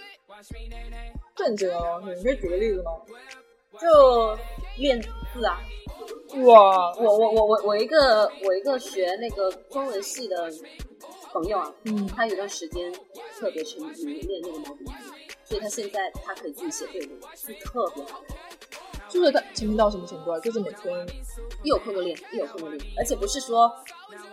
[1.35, 2.91] 正经的东西，你可以举个例子吗？
[3.79, 4.35] 就
[4.79, 5.61] 练字啊！
[6.45, 10.51] 哇，我我我我我一个我一个学那个中文系的
[11.31, 12.91] 朋友啊，嗯他有段时间
[13.39, 14.91] 特别沉迷练那个毛笔字，
[15.43, 18.35] 所以他现在他可以自己写对联，就特别好看。
[19.09, 20.39] 就是他沉迷到什么程度啊？
[20.39, 21.07] 就是每天
[21.63, 23.71] 一有空就练，一有空就练，而且不是说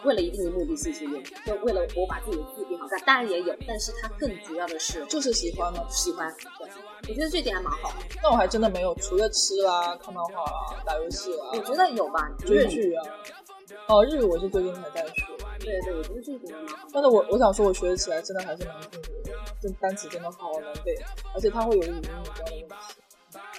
[0.04, 5.84] 为了一定的目的性去练，就为了我把自己的字变好看，当然也有，但是它更主要的是就是喜欢嘛。
[5.88, 6.32] 喜欢。
[6.58, 6.68] 对，
[7.08, 7.96] 我觉得这点还蛮好的。
[8.22, 13.04] 那我还真的没有，除了吃啦、看漫画啦、打游戏啦、我觉得有吧，追剧啊。
[13.88, 15.22] 哦，日语我是最近才在学，
[15.58, 16.88] 对对，我觉得这一点蛮好。
[16.92, 20.94] 但是我我想说，我学起来真的还是蛮痛苦的，这单词真的好难背，
[21.34, 22.66] 而且它会有语音语调的问题。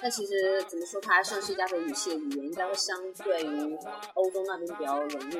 [0.02, 3.76] 但其实怎么说，它还算是一家的语系的语言，应该会相对于
[4.14, 5.38] 欧洲那边比较容易。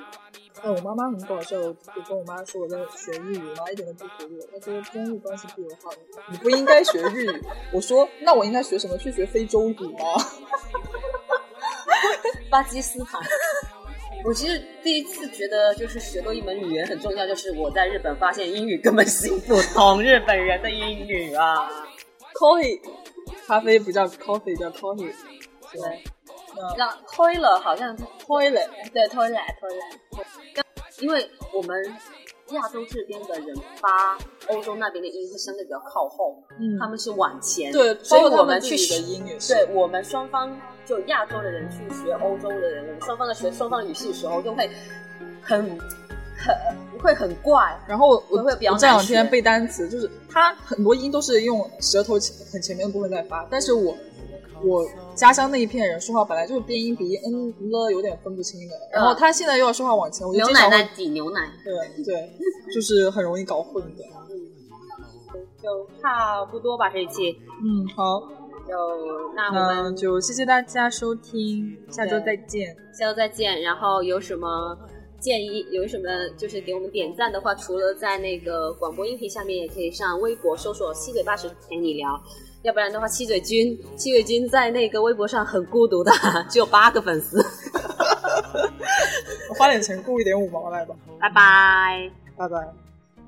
[0.63, 1.75] 哎，我妈妈很搞笑，我
[2.09, 5.91] 跟我妈说我在学日语，我妈一点都不服我，她说中日关系不友好，
[6.31, 7.45] 你不应该学日语。
[7.73, 8.97] 我说那我应该学什么？
[8.97, 9.99] 去学非洲语吗？
[12.51, 13.21] 巴基斯坦。
[14.25, 21.71] 我其实第一次觉得，就是学多一门语言很重要，就是我在日本发现英语根本行不通日本人的英语啊。
[22.35, 22.81] coffee，
[23.47, 25.13] 咖啡不叫 coffee，叫 coffee。
[25.73, 26.03] 对，
[26.79, 30.63] 那那 toilet 好像 toilet，对 toilet toilet，
[31.01, 31.85] 因为我们
[32.51, 34.17] 亚洲这边的人发
[34.49, 39.55] 欧洲那边的音会相对比较靠后，嗯他们是往前，对，所以他我们去学音也是。
[39.55, 44.71] 对我们双方就亚洲的人去学欧洲的人，我们双方在学双方语系的时候，就会
[45.43, 45.61] 很
[46.37, 46.57] 很
[47.07, 47.79] 会很怪。
[47.87, 53.97] 然后我我会比较我这两天背单词，就是它很多音都是用舌头前很前面的部分在发，但是我
[54.65, 54.85] 我
[55.15, 62.31] 家乡那一片人说话本来就是边音鼻嗯了有点分不清的，然后他现在又要说话往前，我就牛奶奶挤牛奶，对对，
[62.75, 64.03] 就是很容易搞混的。
[65.63, 67.37] 就差不多吧这一期。
[67.61, 68.21] 嗯，好，
[68.69, 72.75] 就那我那们就谢谢大家收听，下周再见。
[72.97, 73.61] 下周再见。
[73.63, 74.79] 然后有什么
[75.27, 76.05] 建议，有什么
[76.39, 82.09] 就是给我们点赞的话，除了在那个广播音频下面，也可以上微博搜索“七嘴八舌陪你聊”。
[82.63, 86.13] 要不然的话，七嘴君，七嘴君在那个微博上很孤独的，
[86.49, 87.45] 只有八个粉丝。
[89.51, 92.86] 我花点钱雇一点五毛来吧，拜拜，拜拜。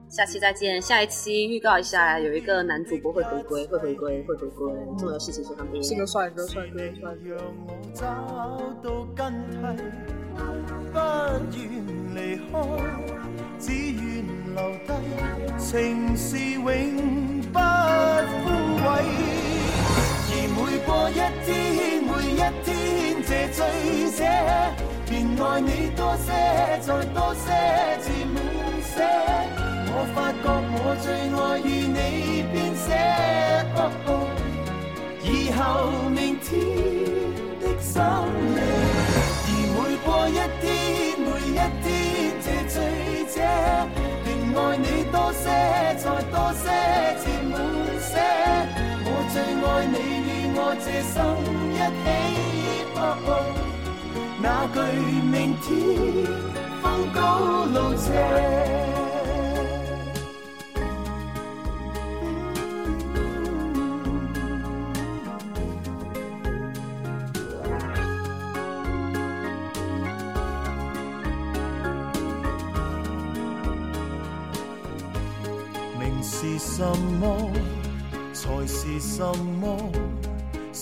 [0.09, 0.81] 下期再见。
[0.81, 4.73] 下一期预告一下，有一个男主播会回归，会回归，会回归。
[4.99, 5.83] 重要的事情是他们。
[5.83, 7.37] 是个帅哥，帅哥，帅哥。
[8.01, 9.67] 让我找到根蒂，
[10.93, 10.99] 不
[11.57, 11.61] 願
[12.15, 12.55] 離開，
[13.59, 14.91] 只愿留低，
[15.59, 16.63] 情是永
[17.53, 18.49] 不枯
[18.85, 19.58] 萎。
[20.41, 21.51] 而每過一天，
[22.07, 22.71] 每一天，
[23.27, 23.59] 這醉
[24.15, 24.23] 者，
[25.11, 26.31] 便愛你多些，
[26.81, 27.45] 再多些，
[28.01, 28.39] 至滿
[28.87, 28.97] 瀉。
[29.91, 31.99] 我發覺我最愛與你
[32.55, 32.87] 編寫。
[33.75, 34.09] 哦哦
[35.25, 35.59] 以後
[36.09, 36.47] 明天
[37.61, 37.99] 的心
[38.55, 38.59] 理，
[39.45, 39.77] 而每
[40.07, 42.77] 過一天，每一天，這醉
[43.35, 43.37] 者，
[44.25, 45.45] 便愛你多些，
[45.99, 46.65] 再多些，
[47.19, 47.53] 至滿
[48.01, 48.15] 瀉。
[49.11, 49.97] 我最愛你
[50.71, 51.17] 我這生
[51.73, 52.07] 一起，
[54.43, 54.77] 那句
[55.23, 55.67] 明天
[56.83, 57.17] 风高
[57.65, 58.07] 路斜。
[75.99, 76.85] 名是什
[77.19, 77.51] 么，
[78.35, 79.25] 才是什
[79.59, 79.91] 么，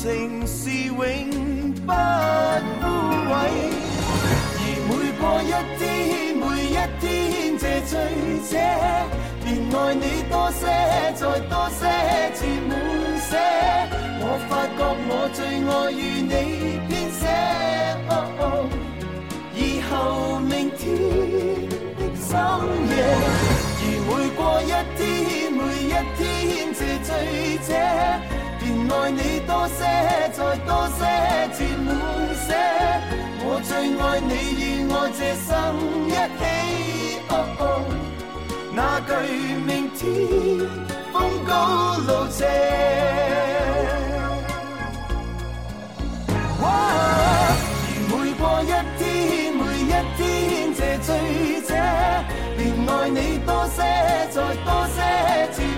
[0.00, 0.94] 情是永
[1.84, 2.86] 不枯
[3.32, 3.34] 萎。
[4.14, 5.82] 而每过一天，
[6.38, 7.92] 每一天，这醉
[8.48, 8.54] 者，
[9.42, 10.62] 便爱你多些，
[11.16, 11.20] 再
[11.50, 11.82] 多些，
[12.36, 12.70] 至满
[13.18, 13.30] 些。
[14.20, 15.36] 我发觉我最
[15.66, 16.32] 爱与你
[29.08, 29.80] 爱你多些，
[30.34, 31.00] 再多些，
[31.56, 31.96] 至滿
[32.44, 32.52] 瀉。
[33.40, 35.48] 我最爱你与我这生
[36.08, 36.44] 一起。
[37.30, 37.62] 哦哦
[38.74, 39.10] 那句
[39.64, 39.98] 明天
[41.10, 41.16] 风
[41.48, 42.44] 高路斜。
[46.60, 47.56] 哇而
[48.10, 48.66] 每过一
[48.98, 50.20] 天，每一天
[50.76, 51.08] 这醉
[51.62, 51.72] 者，
[52.58, 53.78] 便爱你多些，
[54.34, 54.36] 再
[54.66, 55.00] 多些，
[55.54, 55.77] 至。